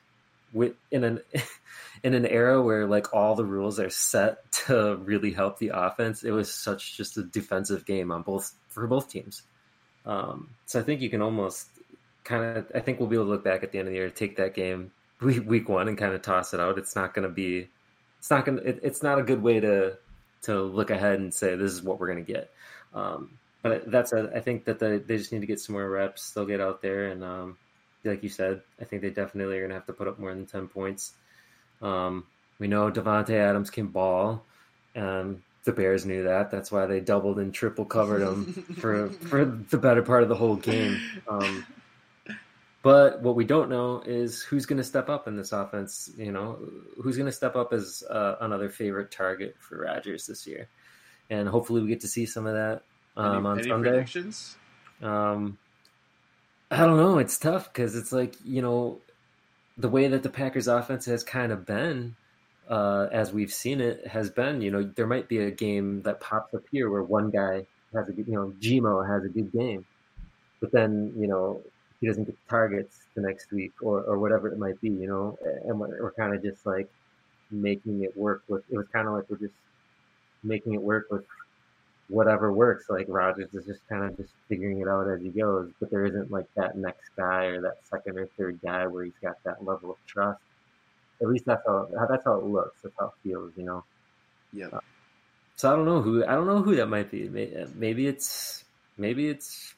in 0.91 1.05
an 1.05 1.21
in 2.03 2.15
an 2.15 2.27
era 2.27 2.63
where 2.63 2.87
like 2.87 3.13
all 3.15 3.35
the 3.35 3.45
rules 3.45 3.81
are 3.81 3.91
set 3.91 4.51
to 4.53 4.97
really 4.97 5.33
help 5.33 5.59
the 5.59 5.73
offense, 5.75 6.23
it 6.23 6.31
was 6.31 6.53
such 6.53 6.97
just 6.97 7.17
a 7.17 7.23
defensive 7.23 7.85
game 7.87 8.11
on 8.11 8.23
both 8.23 8.55
for 8.69 8.87
both 8.87 9.09
teams. 9.09 9.43
Um, 10.07 10.51
so 10.67 10.79
I 10.79 10.83
think 10.83 11.01
you 11.01 11.11
can 11.11 11.23
almost 11.23 11.69
kind 12.25 12.59
of 12.59 12.73
I 12.75 12.81
think 12.81 12.99
we'll 12.99 13.09
be 13.09 13.17
able 13.17 13.27
to 13.27 13.31
look 13.31 13.45
back 13.45 13.63
at 13.63 13.73
the 13.73 13.79
end 13.79 13.89
of 13.89 13.93
the 13.93 13.99
year, 13.99 14.11
take 14.11 14.37
that 14.37 14.55
game 14.55 14.93
week, 15.21 15.69
one, 15.69 15.89
and 15.89 15.99
kind 15.99 16.13
of 16.15 16.23
toss 16.23 16.55
it 16.55 16.61
out. 16.61 16.79
It's 16.79 16.95
not 16.95 17.15
going 17.15 17.27
to 17.27 17.35
be, 17.35 17.69
it's 18.19 18.31
not 18.31 18.45
going 18.45 18.59
it, 18.59 18.81
it's 18.83 19.03
not 19.03 19.19
a 19.19 19.23
good 19.23 19.43
way 19.43 19.61
to 19.61 19.99
to 20.43 20.63
look 20.63 20.91
ahead 20.91 21.19
and 21.19 21.33
say 21.33 21.57
this 21.57 21.73
is 21.73 21.83
what 21.83 21.99
we're 21.99 22.13
going 22.13 22.25
to 22.25 22.33
get. 22.33 22.51
Um, 22.93 23.39
but 23.63 23.91
that's 23.91 24.13
a, 24.13 24.31
I 24.35 24.41
think 24.41 24.67
that 24.67 24.79
the, 24.79 25.03
they 25.05 25.17
just 25.17 25.33
need 25.33 25.41
to 25.41 25.47
get 25.47 25.59
some 25.59 25.73
more 25.73 25.89
reps. 25.89 26.33
They'll 26.33 26.45
get 26.45 26.61
out 26.61 26.83
there 26.83 27.07
and 27.07 27.25
um, 27.25 27.57
like 28.05 28.23
you 28.23 28.29
said, 28.29 28.63
I 28.81 28.85
think 28.85 29.03
they 29.03 29.11
definitely 29.11 29.57
are 29.57 29.61
going 29.61 29.71
to 29.71 29.77
have 29.77 29.87
to 29.87 29.93
put 29.93 30.09
up 30.09 30.19
more 30.19 30.35
than 30.35 30.47
10 30.47 30.69
points. 30.69 31.13
Um, 31.83 32.25
we 32.59 32.69
know 32.69 32.91
Davante 32.91 33.35
Adams 33.35 33.71
can 33.71 33.89
ball. 33.89 34.45
Um, 34.95 35.43
the 35.65 35.73
Bears 35.73 36.05
knew 36.05 36.25
that. 36.25 36.51
That's 36.51 36.71
why 36.71 36.87
they 36.87 37.01
doubled 37.01 37.39
and 37.39 37.53
triple 37.53 37.85
covered 37.85 38.23
him 38.23 38.45
for 38.79 39.09
for 39.09 39.45
the 39.45 39.79
better 39.79 40.03
part 40.03 40.23
of 40.23 40.29
the 40.29 40.35
whole 40.35 40.57
game. 40.57 41.01
Um, 41.27 41.67
but 42.83 43.23
what 43.23 43.35
we 43.35 43.45
don't 43.45 43.71
know 43.71 44.03
is 44.05 44.43
who's 44.43 44.67
going 44.67 44.77
to 44.77 44.85
step 44.85 45.09
up 45.09 45.27
in 45.27 45.37
this 45.37 45.53
offense. 45.53 46.11
You 46.19 46.33
know, 46.33 46.59
who's 47.03 47.17
going 47.17 47.27
to 47.27 47.33
step 47.33 47.57
up 47.57 47.73
as 47.73 48.05
uh, 48.09 48.37
another 48.41 48.69
favorite 48.69 49.11
target 49.11 49.57
for 49.59 49.79
Rodgers 49.79 50.27
this 50.27 50.47
year, 50.47 50.69
and 51.31 51.49
hopefully 51.49 51.81
we 51.81 51.89
get 51.89 52.01
to 52.01 52.09
see 52.09 52.27
some 52.27 52.47
of 52.47 52.53
that 52.53 52.83
um, 53.17 53.39
any, 53.39 53.47
on 53.47 53.59
any 53.59 53.69
Sunday. 53.69 53.91
predictions 53.91 54.57
Um, 55.03 55.59
I 56.75 56.87
don't 56.87 56.97
know. 56.97 57.19
It's 57.19 57.39
tough 57.39 57.73
because 57.73 57.95
it's 57.95 58.11
like 58.11 58.35
you 58.45 58.61
know 58.61 58.99
the 59.79 59.89
way 59.89 60.09
that 60.09 60.25
the 60.25 60.29
Packers 60.29 60.67
offense 60.67 61.05
has 61.05 61.23
kind 61.23 61.53
of 61.53 61.65
been, 61.65 62.17
uh, 62.69 63.07
as 63.13 63.33
we've 63.33 63.53
seen 63.53 63.81
it, 63.81 64.05
has 64.09 64.29
been. 64.29 64.61
You 64.61 64.73
know, 64.73 64.83
there 64.83 65.07
might 65.07 65.29
be 65.29 65.39
a 65.39 65.53
game 65.53 66.03
that 66.03 66.21
pops 66.21 66.53
up 66.53 66.65
here 66.73 66.91
where 66.91 67.05
one 67.05 67.31
guy 67.31 67.65
has 67.95 68.09
a 68.09 68.13
good, 68.13 68.27
you 68.27 68.35
know, 68.35 68.53
G-Mo 68.59 69.03
has 69.03 69.25
a 69.25 69.29
good 69.29 69.53
game, 69.53 69.87
but 70.61 70.73
then 70.73 71.13
you 71.17 71.29
know 71.29 71.63
he 72.01 72.09
doesn't 72.09 72.25
get 72.25 72.37
targets 72.51 73.05
the 73.15 73.23
next 73.23 73.53
week 73.53 73.73
or 73.81 74.03
or 74.03 74.19
whatever 74.19 74.49
it 74.49 74.59
might 74.59 74.81
be. 74.81 74.89
You 74.89 75.07
know, 75.07 75.39
and 75.69 75.79
we're, 75.79 76.11
kind 76.19 76.35
of 76.35 76.43
just 76.43 76.67
like 76.67 76.91
making 77.53 78.03
it 78.03 78.17
work 78.17 78.43
with. 78.49 78.65
It 78.69 78.77
was 78.77 78.89
kind 78.93 79.07
of 79.07 79.15
like 79.15 79.31
we're 79.31 79.37
just 79.37 79.55
making 80.43 80.75
it 80.75 80.83
work 80.83 81.07
with 81.09 81.25
whatever 82.09 82.53
works. 82.53 82.87
Like 82.89 83.07
Rodgers 83.09 83.55
is 83.55 83.67
just 83.67 83.81
kind 83.89 84.05
of 84.05 84.17
just 84.17 84.33
figuring 84.49 84.81
it 84.81 84.89
out 84.89 85.09
as 85.09 85.21
he 85.23 85.31
goes, 85.31 85.71
but 85.81 85.91
there 85.91 86.05
isn't 86.07 86.31
like 86.31 86.47
that 86.57 86.77
next 86.77 87.11
guy 87.17 87.45
or 87.47 87.61
that 87.63 87.79
second 87.85 88.19
or 88.19 88.27
third 88.39 88.61
guy 88.63 88.87
where 88.87 89.05
he's 89.05 89.19
got 89.23 89.37
that 89.45 89.65
level 89.65 89.91
of 89.91 89.97
trust. 90.07 90.41
At 91.23 91.29
least 91.29 91.47
that's 91.47 91.63
how 91.67 91.89
that's 92.09 92.25
how 92.25 92.35
it 92.39 92.45
looks. 92.45 92.77
That's 92.83 92.95
how 92.99 93.07
it 93.07 93.13
feels, 93.23 93.53
you 93.57 93.65
know. 93.65 93.85
yeah 94.53 94.67
uh, 94.73 94.81
So 95.57 95.73
I 95.73 95.77
don't 95.77 95.87
know 95.87 96.03
who 96.03 96.25
I 96.25 96.33
don't 96.33 96.47
know 96.47 96.63
who 96.63 96.77
that 96.77 96.87
might 96.89 97.11
be. 97.11 97.29
Uh, 97.29 97.67
maybe 97.75 98.07
it's 98.07 98.65
maybe 98.99 99.29
it's 99.29 99.75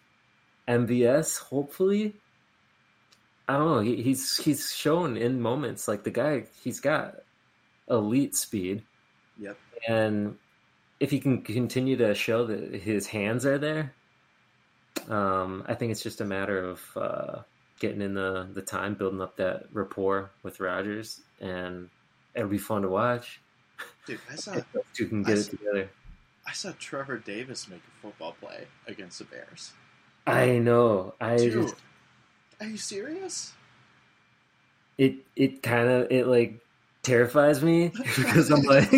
MVS. 0.68 1.38
Hopefully, 1.38 2.14
I 3.48 3.54
don't 3.58 3.68
know. 3.70 3.80
He, 3.80 4.02
he's 4.02 4.36
he's 4.38 4.72
shown 4.72 5.16
in 5.16 5.40
moments 5.40 5.86
like 5.86 6.02
the 6.04 6.10
guy. 6.10 6.46
He's 6.64 6.80
got 6.80 7.16
elite 7.88 8.34
speed. 8.34 8.82
yep 9.38 9.56
and 9.88 10.36
if 11.00 11.10
he 11.10 11.20
can 11.20 11.42
continue 11.42 11.96
to 11.96 12.14
show 12.14 12.46
that 12.46 12.74
his 12.74 13.06
hands 13.06 13.44
are 13.44 13.58
there, 13.58 13.92
um, 15.08 15.64
I 15.66 15.74
think 15.74 15.92
it's 15.92 16.02
just 16.02 16.20
a 16.20 16.24
matter 16.24 16.58
of 16.58 16.80
uh, 16.96 17.42
getting 17.80 18.00
in 18.00 18.14
the, 18.14 18.48
the 18.52 18.62
time, 18.62 18.94
building 18.94 19.20
up 19.20 19.36
that 19.36 19.66
rapport 19.72 20.30
with 20.42 20.60
Rodgers, 20.60 21.20
and 21.40 21.90
it'll 22.34 22.48
be 22.48 22.58
fun 22.58 22.82
to 22.82 22.88
watch. 22.88 23.40
dude 24.06 24.20
I 24.30 24.36
saw 24.36 24.60
two 24.94 25.06
can 25.06 25.22
get 25.22 25.36
I 25.36 25.40
it 25.40 25.44
together. 25.44 25.90
I 26.46 26.52
saw 26.52 26.72
Trevor 26.78 27.18
Davis 27.18 27.68
make 27.68 27.80
a 27.80 28.02
football 28.02 28.36
play 28.40 28.66
against 28.86 29.18
the 29.18 29.24
Bears 29.24 29.72
I 30.26 30.58
know. 30.58 31.14
I 31.20 31.36
Dude, 31.36 31.52
just 31.52 31.74
are 32.60 32.66
you 32.66 32.76
serious? 32.76 33.52
it 34.98 35.16
it 35.36 35.62
kind 35.62 35.88
of 35.88 36.10
it 36.10 36.26
like 36.26 36.58
terrifies 37.06 37.62
me 37.62 37.88
because 38.16 38.50
I'm 38.50 38.62
like 38.62 38.90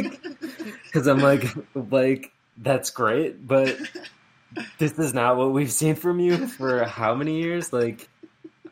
because 0.85 1.07
I'm 1.07 1.19
like 1.21 1.45
like 1.75 2.33
that's 2.57 2.91
great, 2.91 3.47
but 3.47 3.77
this 4.79 4.99
is 4.99 5.15
not 5.15 5.37
what 5.37 5.53
we've 5.53 5.71
seen 5.71 5.95
from 5.95 6.19
you 6.19 6.49
for 6.49 6.85
how 6.85 7.15
many 7.15 7.41
years? 7.41 7.73
Like 7.73 8.09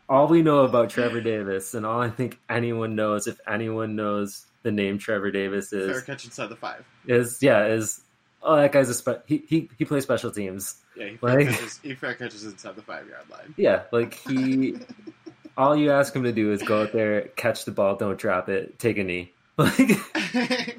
all 0.09 0.27
we 0.27 0.43
know 0.43 0.61
about 0.61 0.91
Trevor 0.91 1.21
Davis 1.21 1.75
and 1.75 1.85
all 1.87 2.01
I 2.01 2.11
think 2.11 2.39
anyone 2.49 2.95
knows, 2.97 3.27
if 3.27 3.39
anyone 3.47 3.95
knows 3.97 4.47
the 4.63 4.73
name 4.73 4.99
Trevor 4.99 5.31
Davis 5.31 5.73
is 5.73 5.91
Fair 5.91 6.01
catch 6.01 6.25
inside 6.25 6.49
the 6.49 6.57
five. 6.57 6.85
is 7.07 7.39
yeah 7.43 7.67
is 7.67 8.01
oh 8.43 8.57
that 8.57 8.73
guy's 8.73 8.89
a 8.89 8.95
spe- 8.95 9.25
he 9.27 9.45
he 9.49 9.69
he 9.79 9.85
plays 9.85 10.03
special 10.03 10.31
teams. 10.31 10.77
Yeah, 10.97 11.09
he 11.09 11.17
fair, 11.19 11.39
Like- 11.39 11.49
catches, 11.51 11.79
he 11.83 11.95
fair 11.95 12.15
catches 12.15 12.45
inside 12.45 12.75
the 12.75 12.83
five 12.83 13.07
yard 13.09 13.29
line. 13.31 13.55
Yeah, 13.57 13.83
like 13.93 14.15
he 14.15 14.77
all 15.57 15.77
you 15.77 15.91
ask 15.91 16.15
him 16.15 16.25
to 16.25 16.33
do 16.33 16.53
is 16.53 16.63
go 16.63 16.83
out 16.83 16.93
there, 16.93 17.23
catch 17.37 17.65
the 17.65 17.71
ball, 17.71 17.97
don't 17.97 18.19
drop 18.19 18.49
it, 18.49 18.79
take 18.79 18.99
a 18.99 19.05
knee. 19.05 19.33
Like 19.59 20.77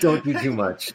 don't 0.00 0.24
do 0.24 0.36
too 0.40 0.52
much. 0.52 0.92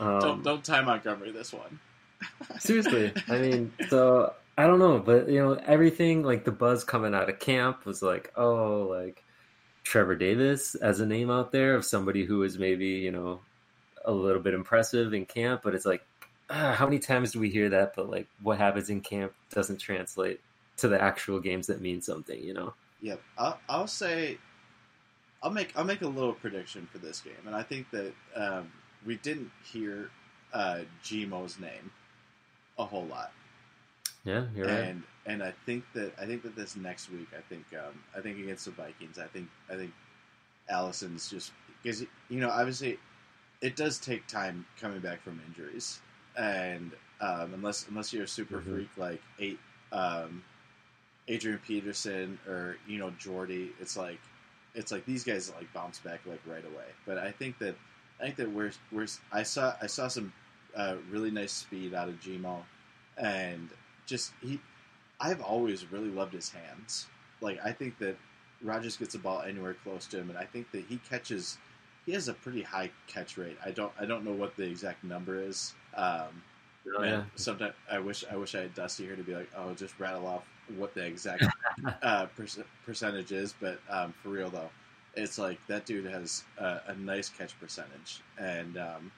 Um, 0.00 0.18
don't 0.20 0.42
don't 0.42 0.64
Ty 0.64 0.80
Montgomery 0.80 1.30
this 1.30 1.52
one. 1.52 1.78
Seriously, 2.58 3.12
I 3.28 3.38
mean, 3.38 3.72
so 3.88 4.34
I 4.58 4.66
don't 4.66 4.80
know, 4.80 4.98
but 4.98 5.28
you 5.28 5.38
know, 5.38 5.52
everything 5.64 6.24
like 6.24 6.44
the 6.44 6.50
buzz 6.50 6.82
coming 6.82 7.14
out 7.14 7.28
of 7.28 7.38
camp 7.38 7.86
was 7.86 8.02
like, 8.02 8.32
oh, 8.36 8.88
like 8.90 9.22
Trevor 9.84 10.16
Davis 10.16 10.74
as 10.74 10.98
a 10.98 11.06
name 11.06 11.30
out 11.30 11.52
there 11.52 11.74
of 11.76 11.84
somebody 11.84 12.24
who 12.24 12.42
is 12.42 12.58
maybe 12.58 12.86
you 12.86 13.12
know 13.12 13.40
a 14.04 14.12
little 14.12 14.42
bit 14.42 14.54
impressive 14.54 15.14
in 15.14 15.26
camp, 15.26 15.60
but 15.62 15.74
it's 15.74 15.86
like, 15.86 16.04
ah, 16.50 16.74
how 16.76 16.84
many 16.84 16.98
times 16.98 17.32
do 17.32 17.38
we 17.38 17.48
hear 17.48 17.68
that? 17.68 17.94
But 17.94 18.10
like, 18.10 18.26
what 18.42 18.58
happens 18.58 18.90
in 18.90 19.02
camp 19.02 19.32
doesn't 19.50 19.78
translate 19.78 20.40
to 20.80 20.88
the 20.88 21.00
actual 21.00 21.40
games 21.40 21.66
that 21.68 21.80
mean 21.80 22.00
something, 22.02 22.42
you 22.42 22.54
know? 22.54 22.74
Yep. 23.00 23.22
I'll, 23.38 23.60
I'll 23.68 23.86
say 23.86 24.38
I'll 25.42 25.50
make 25.50 25.76
I'll 25.76 25.84
make 25.84 26.02
a 26.02 26.08
little 26.08 26.34
prediction 26.34 26.86
for 26.86 26.98
this 26.98 27.20
game, 27.20 27.46
and 27.46 27.54
I 27.54 27.62
think 27.62 27.90
that 27.90 28.14
um, 28.34 28.72
we 29.06 29.16
didn't 29.16 29.50
hear 29.64 30.10
uh, 30.52 30.82
G-Mo's 31.02 31.58
name 31.58 31.92
a 32.78 32.84
whole 32.84 33.06
lot, 33.06 33.32
Yeah, 34.24 34.46
you're 34.54 34.68
right. 34.68 34.90
and 34.90 35.02
and 35.26 35.42
I 35.42 35.52
think 35.66 35.84
that 35.94 36.12
I 36.20 36.26
think 36.26 36.42
that 36.42 36.56
this 36.56 36.76
next 36.76 37.10
week, 37.10 37.28
I 37.36 37.40
think 37.48 37.64
um, 37.74 38.02
I 38.16 38.20
think 38.20 38.38
against 38.38 38.64
the 38.66 38.70
Vikings, 38.72 39.18
I 39.18 39.26
think 39.26 39.48
I 39.70 39.76
think 39.76 39.92
Allison's 40.68 41.30
just 41.30 41.52
because 41.82 42.02
you 42.02 42.40
know 42.40 42.50
obviously 42.50 42.98
it 43.62 43.76
does 43.76 43.98
take 43.98 44.26
time 44.26 44.66
coming 44.80 45.00
back 45.00 45.22
from 45.22 45.40
injuries, 45.46 46.00
and 46.36 46.92
um, 47.20 47.54
unless 47.54 47.88
unless 47.88 48.12
you're 48.12 48.24
a 48.24 48.28
super 48.28 48.58
Mhm. 48.58 48.60
freak 48.60 48.90
like 48.96 49.22
eight 49.38 49.60
um, 49.92 50.42
Adrian 51.30 51.60
Peterson 51.64 52.38
or 52.46 52.76
you 52.88 52.98
know 52.98 53.10
Jordy, 53.18 53.70
it's 53.80 53.96
like 53.96 54.18
it's 54.74 54.90
like 54.90 55.06
these 55.06 55.24
guys 55.24 55.52
like 55.56 55.72
bounce 55.72 55.98
back 56.00 56.20
like 56.26 56.40
right 56.46 56.64
away. 56.64 56.86
But 57.06 57.18
I 57.18 57.30
think 57.30 57.58
that 57.60 57.76
I 58.20 58.24
think 58.24 58.36
that 58.36 58.50
we're 58.50 58.72
we're 58.90 59.06
I 59.32 59.44
saw 59.44 59.74
I 59.80 59.86
saw 59.86 60.08
some 60.08 60.32
uh, 60.76 60.96
really 61.10 61.30
nice 61.30 61.52
speed 61.52 61.94
out 61.94 62.08
of 62.08 62.20
G-Mo, 62.20 62.64
and 63.16 63.68
just 64.06 64.32
he 64.42 64.60
I've 65.20 65.40
always 65.40 65.90
really 65.92 66.10
loved 66.10 66.34
his 66.34 66.50
hands. 66.50 67.06
Like 67.40 67.60
I 67.64 67.72
think 67.72 67.98
that 67.98 68.16
Rodgers 68.62 68.96
gets 68.96 69.12
the 69.12 69.20
ball 69.20 69.42
anywhere 69.42 69.74
close 69.84 70.06
to 70.08 70.18
him, 70.18 70.30
and 70.30 70.38
I 70.38 70.44
think 70.44 70.70
that 70.72 70.84
he 70.88 70.98
catches. 71.08 71.58
He 72.06 72.12
has 72.12 72.28
a 72.28 72.34
pretty 72.34 72.62
high 72.62 72.90
catch 73.06 73.38
rate. 73.38 73.56
I 73.64 73.70
don't. 73.70 73.92
I 74.00 74.04
don't 74.04 74.24
know 74.24 74.32
what 74.32 74.56
the 74.56 74.64
exact 74.64 75.04
number 75.04 75.40
is. 75.40 75.74
Um, 75.94 76.42
Oh, 76.96 77.02
yeah. 77.02 77.24
sometimes 77.36 77.74
I 77.90 77.98
wish 77.98 78.24
I 78.30 78.36
wish 78.36 78.54
I 78.54 78.62
had 78.62 78.74
Dusty 78.74 79.04
here 79.04 79.16
to 79.16 79.22
be 79.22 79.34
like, 79.34 79.50
oh, 79.56 79.74
just 79.74 79.98
rattle 79.98 80.26
off 80.26 80.44
what 80.76 80.94
the 80.94 81.04
exact 81.04 81.44
uh, 82.02 82.26
perc- 82.38 82.64
percentage 82.86 83.32
is. 83.32 83.54
But 83.60 83.80
um, 83.90 84.14
for 84.22 84.30
real 84.30 84.50
though, 84.50 84.70
it's 85.14 85.38
like 85.38 85.64
that 85.66 85.84
dude 85.84 86.06
has 86.06 86.44
a, 86.58 86.80
a 86.88 86.94
nice 86.94 87.28
catch 87.28 87.58
percentage, 87.60 88.20
and 88.38 88.78
um, 88.78 89.12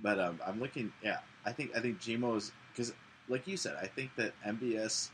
but 0.00 0.18
um, 0.20 0.40
I'm 0.46 0.60
looking. 0.60 0.92
Yeah, 1.02 1.18
I 1.44 1.52
think 1.52 1.76
I 1.76 1.80
think 1.80 2.00
G-Mo's 2.00 2.52
because, 2.72 2.92
like 3.28 3.46
you 3.46 3.56
said, 3.56 3.76
I 3.80 3.86
think 3.86 4.14
that 4.16 4.32
MVS 4.46 5.10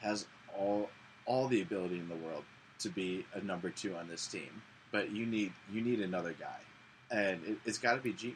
has 0.00 0.26
all 0.58 0.90
all 1.26 1.46
the 1.48 1.62
ability 1.62 1.98
in 1.98 2.08
the 2.08 2.16
world 2.16 2.44
to 2.80 2.88
be 2.88 3.24
a 3.34 3.40
number 3.40 3.70
two 3.70 3.94
on 3.94 4.08
this 4.08 4.26
team, 4.26 4.62
but 4.90 5.10
you 5.10 5.26
need 5.26 5.52
you 5.72 5.80
need 5.80 6.00
another 6.00 6.34
guy, 6.38 6.60
and 7.10 7.40
it, 7.46 7.58
it's 7.64 7.78
got 7.78 7.94
to 7.94 8.00
be 8.00 8.12
Gmo, 8.12 8.34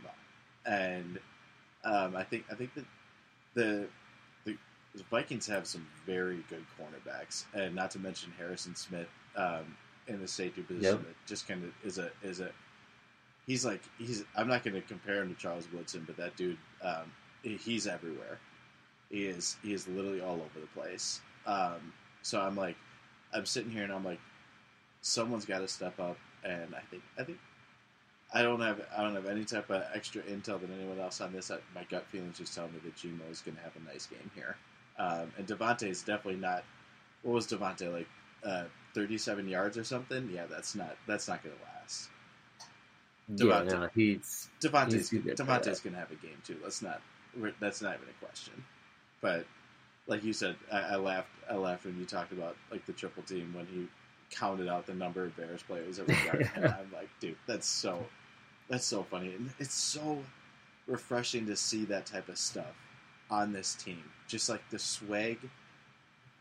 and 0.64 1.18
um, 1.84 2.16
I 2.16 2.24
think 2.24 2.44
I 2.50 2.54
think 2.54 2.74
that 2.74 2.84
the, 3.54 3.86
the 4.44 4.56
the 4.94 5.02
Vikings 5.10 5.46
have 5.46 5.66
some 5.66 5.86
very 6.06 6.44
good 6.48 6.64
cornerbacks, 6.78 7.44
and 7.54 7.74
not 7.74 7.90
to 7.92 7.98
mention 7.98 8.32
Harrison 8.38 8.74
Smith 8.74 9.08
um, 9.36 9.76
in 10.08 10.20
the 10.20 10.28
safety 10.28 10.62
position 10.62 10.98
Yep. 10.98 11.06
that 11.06 11.26
just 11.26 11.46
kind 11.48 11.64
of 11.64 11.70
is 11.84 11.98
a 11.98 12.10
is 12.22 12.40
a 12.40 12.50
he's 13.46 13.64
like 13.64 13.82
he's 13.98 14.24
I'm 14.36 14.48
not 14.48 14.64
going 14.64 14.74
to 14.74 14.80
compare 14.82 15.22
him 15.22 15.34
to 15.34 15.40
Charles 15.40 15.66
Woodson, 15.72 16.04
but 16.06 16.16
that 16.16 16.36
dude 16.36 16.58
um, 16.82 17.12
he's 17.42 17.86
everywhere. 17.86 18.38
He 19.10 19.26
is 19.26 19.56
he 19.62 19.72
is 19.72 19.86
literally 19.88 20.20
all 20.20 20.34
over 20.34 20.60
the 20.60 20.66
place. 20.80 21.20
Um, 21.46 21.92
so 22.22 22.40
I'm 22.40 22.56
like 22.56 22.76
I'm 23.32 23.46
sitting 23.46 23.70
here 23.70 23.84
and 23.84 23.92
I'm 23.92 24.04
like 24.04 24.20
someone's 25.02 25.44
got 25.44 25.58
to 25.58 25.68
step 25.68 25.98
up, 26.00 26.16
and 26.44 26.74
I 26.74 26.80
think 26.90 27.02
I 27.18 27.24
think 27.24 27.38
I 28.34 28.42
don't 28.42 28.60
have 28.60 28.80
I 28.96 29.02
don't 29.02 29.14
have 29.14 29.26
any 29.26 29.44
type 29.44 29.70
of 29.70 29.84
extra 29.94 30.20
intel 30.22 30.60
than 30.60 30.72
anyone 30.76 30.98
else 30.98 31.20
on 31.20 31.32
this. 31.32 31.52
I, 31.52 31.58
my 31.74 31.84
gut 31.84 32.04
feelings 32.08 32.38
just 32.38 32.52
tell 32.54 32.66
me 32.66 32.80
that 32.84 32.96
G-Mo 32.96 33.24
is 33.30 33.40
going 33.40 33.56
to 33.56 33.62
have 33.62 33.72
a 33.76 33.90
nice 33.90 34.06
game 34.06 34.30
here, 34.34 34.56
um, 34.98 35.32
and 35.38 35.46
Davante 35.46 35.88
is 35.88 36.02
definitely 36.02 36.40
not. 36.40 36.64
What 37.22 37.34
was 37.34 37.46
Davante 37.46 37.90
like? 37.92 38.08
Uh, 38.44 38.64
Thirty-seven 38.92 39.48
yards 39.48 39.78
or 39.78 39.84
something? 39.84 40.30
Yeah, 40.32 40.46
that's 40.46 40.74
not 40.74 40.96
that's 41.06 41.26
not 41.28 41.42
going 41.42 41.54
to 41.56 41.62
last. 41.80 42.08
Yeah, 43.28 43.44
Davante. 43.46 43.80
no, 43.80 43.88
he's 43.94 44.48
Davante's 44.60 44.94
He's 44.94 45.10
too 45.10 45.20
good 45.20 45.36
for 45.36 45.44
Davante's 45.44 45.80
going 45.80 45.94
to 45.94 46.00
have 46.00 46.10
a 46.10 46.16
game 46.16 46.36
too. 46.44 46.56
Let's 46.62 46.82
not. 46.82 47.00
That's 47.60 47.82
not 47.82 47.94
even 47.94 48.08
a 48.08 48.24
question. 48.24 48.64
But 49.20 49.46
like 50.06 50.22
you 50.22 50.32
said, 50.32 50.56
I, 50.70 50.80
I 50.80 50.96
laughed. 50.96 51.28
I 51.50 51.54
laughed 51.54 51.86
when 51.86 51.98
you 51.98 52.04
talked 52.04 52.32
about 52.32 52.56
like 52.70 52.84
the 52.86 52.92
triple 52.92 53.22
team 53.22 53.52
when 53.54 53.66
he 53.66 53.88
counted 54.30 54.68
out 54.68 54.86
the 54.86 54.94
number 54.94 55.24
of 55.24 55.36
Bears 55.36 55.62
players 55.62 55.98
were 55.98 56.06
guarding 56.06 56.48
him. 56.48 56.64
I'm 56.64 56.92
like, 56.92 57.08
dude, 57.20 57.36
that's 57.46 57.66
so 57.66 58.04
that's 58.68 58.86
so 58.86 59.02
funny, 59.02 59.34
and 59.34 59.50
it's 59.58 59.74
so 59.74 60.18
refreshing 60.86 61.46
to 61.46 61.56
see 61.56 61.84
that 61.86 62.06
type 62.06 62.28
of 62.28 62.38
stuff 62.38 62.74
on 63.30 63.52
this 63.52 63.74
team. 63.74 64.02
Just 64.28 64.48
like 64.48 64.68
the 64.70 64.78
swag 64.78 65.38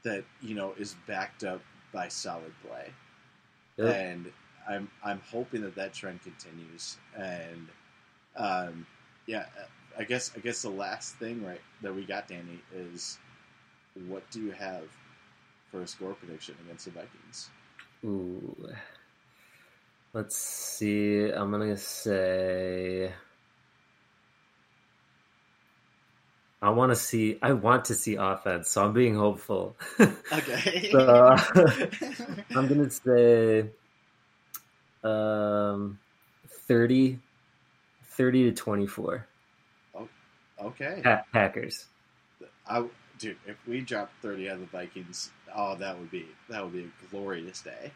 that 0.03 0.23
you 0.41 0.55
know 0.55 0.73
is 0.77 0.95
backed 1.07 1.43
up 1.43 1.61
by 1.93 2.07
solid 2.07 2.53
play 2.67 2.89
Yep. 3.77 3.95
and 3.95 4.31
I'm 4.69 4.89
I'm 5.03 5.21
hoping 5.31 5.61
that 5.61 5.75
that 5.75 5.93
trend 5.93 6.21
continues. 6.21 6.97
And 7.17 7.67
um, 8.35 8.85
yeah, 9.25 9.45
I 9.97 10.03
guess 10.03 10.31
I 10.35 10.39
guess 10.39 10.61
the 10.61 10.69
last 10.69 11.15
thing 11.15 11.45
right 11.45 11.61
that 11.81 11.93
we 11.93 12.05
got, 12.05 12.27
Danny, 12.27 12.59
is 12.75 13.17
what 14.07 14.29
do 14.31 14.41
you 14.41 14.51
have 14.51 14.83
for 15.71 15.81
a 15.81 15.87
score 15.87 16.13
prediction 16.13 16.55
against 16.65 16.85
the 16.85 16.91
Vikings? 16.91 17.49
Ooh. 18.05 18.55
Let's 20.13 20.35
see. 20.37 21.29
I'm 21.31 21.49
gonna 21.49 21.75
say. 21.75 23.11
I 26.61 26.69
want 26.69 26.91
to 26.91 26.95
see. 26.95 27.39
I 27.41 27.53
want 27.53 27.85
to 27.85 27.95
see 27.95 28.15
offense, 28.15 28.69
so 28.69 28.85
I'm 28.85 28.93
being 28.93 29.15
hopeful. 29.15 29.75
Okay. 30.31 30.89
so, 30.91 31.35
I'm 32.55 32.67
gonna 32.67 32.89
say, 32.89 33.65
um, 35.03 35.99
30, 36.67 37.19
30 38.05 38.43
to 38.43 38.51
24. 38.51 39.27
okay. 40.61 41.01
Pa- 41.03 41.23
Packers. 41.33 41.85
I, 42.67 42.85
dude, 43.19 43.37
if 43.45 43.57
we 43.67 43.81
drop 43.81 44.11
thirty 44.21 44.49
on 44.49 44.61
the 44.61 44.65
Vikings, 44.67 45.31
oh, 45.55 45.75
that 45.75 45.97
would 45.99 46.11
be 46.11 46.27
that 46.49 46.63
would 46.63 46.73
be 46.73 46.83
a 46.83 47.07
glorious 47.11 47.61
day. 47.61 47.91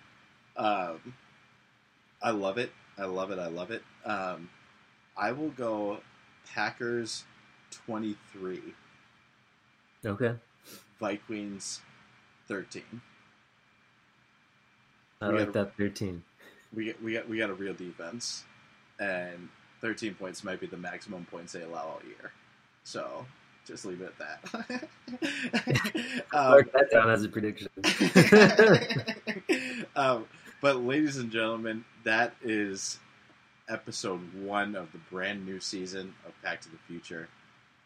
Um, 0.58 1.14
I 2.22 2.32
love 2.32 2.58
it. 2.58 2.72
I 2.98 3.06
love 3.06 3.32
it. 3.32 3.40
I 3.40 3.48
love 3.48 3.72
it. 3.72 3.84
Um, 4.06 4.50
I 5.16 5.32
will 5.32 5.50
go 5.50 6.00
Packers 6.54 7.24
twenty 7.72 8.16
three, 8.34 8.74
Okay. 10.06 10.36
Vikings 11.00 11.82
thirteen. 12.48 13.02
I 15.22 15.30
We 15.30 15.34
like 15.40 15.54
gotta- 15.54 15.66
that 15.66 15.78
13. 15.78 16.24
We 16.74 16.94
we 17.04 17.14
got 17.14 17.28
we 17.30 17.38
got 17.38 17.50
a 17.50 17.54
real 17.54 17.74
defense, 17.74 18.44
and 19.00 19.50
thirteen 19.82 20.16
points 20.16 20.44
might 20.44 20.60
be 20.60 20.68
the 20.68 20.78
maximum 20.78 21.26
points 21.26 21.54
they 21.54 21.62
allow 21.62 21.86
all 21.86 22.02
year. 22.08 22.32
So 22.84 23.26
just 23.66 23.86
leave 23.86 24.02
it 24.02 24.14
at 24.20 24.42
that. 24.50 24.90
um, 26.34 26.50
Mark 26.52 26.72
that 26.74 26.90
down 26.92 27.10
as 27.10 27.24
a 27.24 27.30
prediction. 27.30 27.68
um, 29.96 30.26
but 30.62 30.78
ladies 30.78 31.18
and 31.18 31.32
gentlemen, 31.32 31.86
that 32.04 32.34
is 32.44 33.00
episode 33.70 34.22
one 34.44 34.76
of 34.76 34.92
the 34.92 34.98
brand 35.12 35.46
new 35.46 35.60
season 35.60 36.14
of 36.26 36.34
Pack 36.42 36.62
to 36.62 36.70
the 36.70 36.78
Future. 36.88 37.28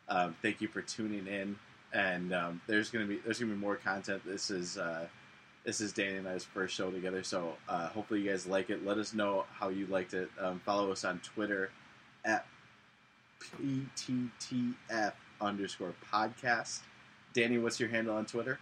Um, 0.07 0.35
thank 0.41 0.61
you 0.61 0.67
for 0.67 0.81
tuning 0.81 1.27
in, 1.27 1.57
and 1.93 2.33
um, 2.33 2.61
there's 2.67 2.89
gonna 2.89 3.05
be 3.05 3.17
there's 3.17 3.39
gonna 3.39 3.53
be 3.53 3.57
more 3.57 3.75
content. 3.75 4.21
This 4.25 4.51
is 4.51 4.77
uh, 4.77 5.07
this 5.65 5.81
is 5.81 5.93
Danny 5.93 6.17
and 6.17 6.27
I's 6.27 6.43
first 6.43 6.75
show 6.75 6.91
together, 6.91 7.23
so 7.23 7.55
uh, 7.67 7.87
hopefully 7.87 8.21
you 8.21 8.29
guys 8.29 8.47
like 8.47 8.69
it. 8.69 8.85
Let 8.85 8.97
us 8.97 9.13
know 9.13 9.45
how 9.51 9.69
you 9.69 9.85
liked 9.87 10.13
it. 10.13 10.29
Um, 10.39 10.61
follow 10.65 10.91
us 10.91 11.03
on 11.03 11.19
Twitter 11.19 11.71
at 12.25 12.45
pttf 13.39 15.13
underscore 15.39 15.93
podcast. 16.11 16.79
Danny, 17.33 17.57
what's 17.57 17.79
your 17.79 17.89
handle 17.89 18.15
on 18.15 18.25
Twitter? 18.25 18.59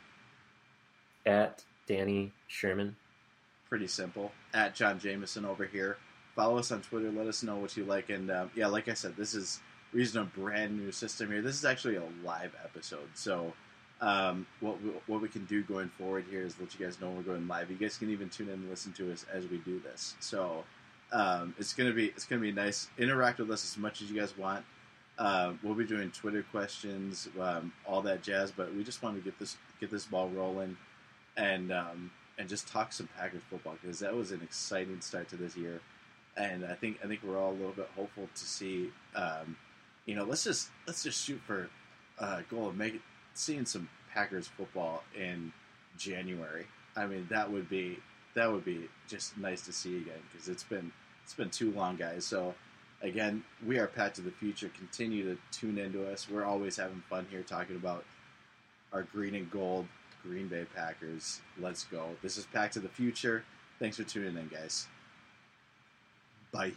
At 1.26 1.64
Danny 1.88 2.32
Sherman. 2.48 2.96
Pretty 3.70 3.88
simple. 3.88 4.32
At 4.54 4.74
Jon 4.76 5.00
Jameson 5.00 5.46
over 5.46 5.66
here. 5.66 5.98
follow 6.36 6.58
us 6.58 6.72
on 6.72 6.82
Twitter. 6.82 7.12
Let 7.12 7.28
us 7.28 7.44
know 7.44 7.58
what 7.58 7.76
you 7.78 7.86
like. 7.86 8.10
And 8.10 8.32
um, 8.32 8.52
yeah, 8.56 8.68
like 8.68 8.88
I 8.88 8.94
said, 8.94 9.16
this 9.16 9.36
is 9.36 9.60
using 9.94 10.22
a 10.22 10.26
brand 10.26 10.78
new 10.78 10.92
system 10.92 11.30
here. 11.32 11.42
This 11.42 11.56
is 11.56 11.66
actually 11.66 11.98
a 11.98 12.04
live 12.24 12.56
episode. 12.64 13.10
So 13.14 13.54
um, 14.02 14.48
what 14.60 14.82
we, 14.82 14.90
what 15.08 15.22
we 15.22 15.28
can 15.28 15.46
do 15.46 15.64
going 15.64 15.90
forward 15.90 16.26
here 16.30 16.44
is 16.44 16.60
let 16.60 16.78
you 16.78 16.86
guys 16.86 17.00
know 17.02 17.10
we're 17.10 17.22
going 17.24 17.48
live. 17.48 17.70
You 17.70 17.78
guys 17.78 17.98
can 17.98 18.10
even 18.10 18.30
tune 18.30 18.48
in 18.48 18.56
and 18.56 18.70
listen 18.70 18.94
to 18.94 19.12
us 19.12 19.26
as 19.34 19.48
we 19.48 19.58
do 19.60 19.80
this. 19.80 20.16
So 20.20 20.64
um, 21.12 21.54
it's 21.60 21.74
gonna 21.74 21.94
be 21.94 22.06
it's 22.08 22.26
gonna 22.26 22.42
be 22.42 22.52
nice. 22.52 22.88
Interact 22.98 23.40
with 23.40 23.52
us 23.52 23.64
as 23.66 23.78
much 23.78 24.02
as 24.02 24.10
you 24.10 24.20
guys 24.20 24.38
want. 24.38 24.64
Uh, 25.18 25.52
we'll 25.64 25.76
be 25.76 25.86
doing 25.86 26.10
Twitter 26.12 26.46
questions, 26.50 27.28
um, 27.42 27.74
all 27.86 28.02
that 28.02 28.24
jazz. 28.24 28.52
But 28.52 28.74
we 28.74 28.84
just 28.84 29.04
want 29.04 29.18
to 29.18 29.22
get 29.22 29.38
this 29.38 29.58
get 29.82 29.92
this 29.92 30.06
ball 30.06 30.30
rolling, 30.30 30.78
and 31.36 31.72
um, 31.74 32.12
and 32.40 32.48
just 32.48 32.68
talk 32.70 32.94
some 32.94 33.10
Packers 33.18 33.42
football 33.50 33.76
because 33.80 34.00
that 34.00 34.16
was 34.16 34.32
an 34.32 34.42
exciting 34.42 35.02
start 35.02 35.28
to 35.30 35.36
this 35.36 35.58
year, 35.58 35.82
and 36.38 36.66
I 36.66 36.74
think 36.74 36.98
I 37.04 37.08
think 37.08 37.20
we're 37.24 37.38
all 37.38 37.52
a 37.52 37.60
little 37.60 37.74
bit 37.74 37.90
hopeful 37.96 38.30
to 38.34 38.46
see. 38.46 38.90
Um, 39.14 39.58
you 40.06 40.16
know, 40.16 40.24
let's 40.24 40.46
just 40.46 40.70
let's 40.88 41.04
just 41.04 41.24
shoot 41.24 41.42
for 41.46 41.70
a 42.18 42.42
goal 42.50 42.70
of 42.70 42.78
making 42.78 43.02
seeing 43.34 43.66
some 43.66 43.90
Packers 44.14 44.48
football 44.48 45.04
in 45.16 45.52
January. 45.98 46.66
I 46.96 47.06
mean, 47.06 47.28
that 47.30 47.52
would 47.52 47.70
be 47.70 48.00
that 48.36 48.52
would 48.52 48.64
be 48.64 48.90
just 49.08 49.38
nice 49.38 49.62
to 49.64 49.74
see 49.74 49.98
again 49.98 50.22
because 50.32 50.48
it's 50.48 50.64
been 50.64 50.92
it's 51.26 51.34
been 51.36 51.50
too 51.50 51.72
long, 51.72 51.98
guys. 51.98 52.26
So 52.26 52.56
again, 53.02 53.44
we 53.68 53.78
are 53.80 53.88
Pack 53.88 54.14
to 54.16 54.22
the 54.22 54.32
Future. 54.32 54.72
Continue 54.78 55.26
to 55.26 55.38
tune 55.52 55.78
into 55.78 56.10
us. 56.10 56.28
We're 56.30 56.46
always 56.46 56.78
having 56.78 57.04
fun 57.10 57.28
here 57.30 57.44
talking 57.44 57.76
about 57.76 58.06
our 58.94 59.04
green 59.04 59.36
and 59.36 59.52
gold 59.52 59.88
Green 60.24 60.48
Bay 60.48 60.66
Packers. 60.76 61.42
Let's 61.60 61.84
go. 61.86 62.10
This 62.22 62.38
is 62.38 62.46
Pack 62.46 62.72
to 62.72 62.80
the 62.80 62.90
Future. 62.90 63.44
Thanks 63.80 63.98
for 63.98 64.04
tuning 64.04 64.38
in, 64.38 64.48
guys. 64.48 64.88
Bye. 66.52 66.74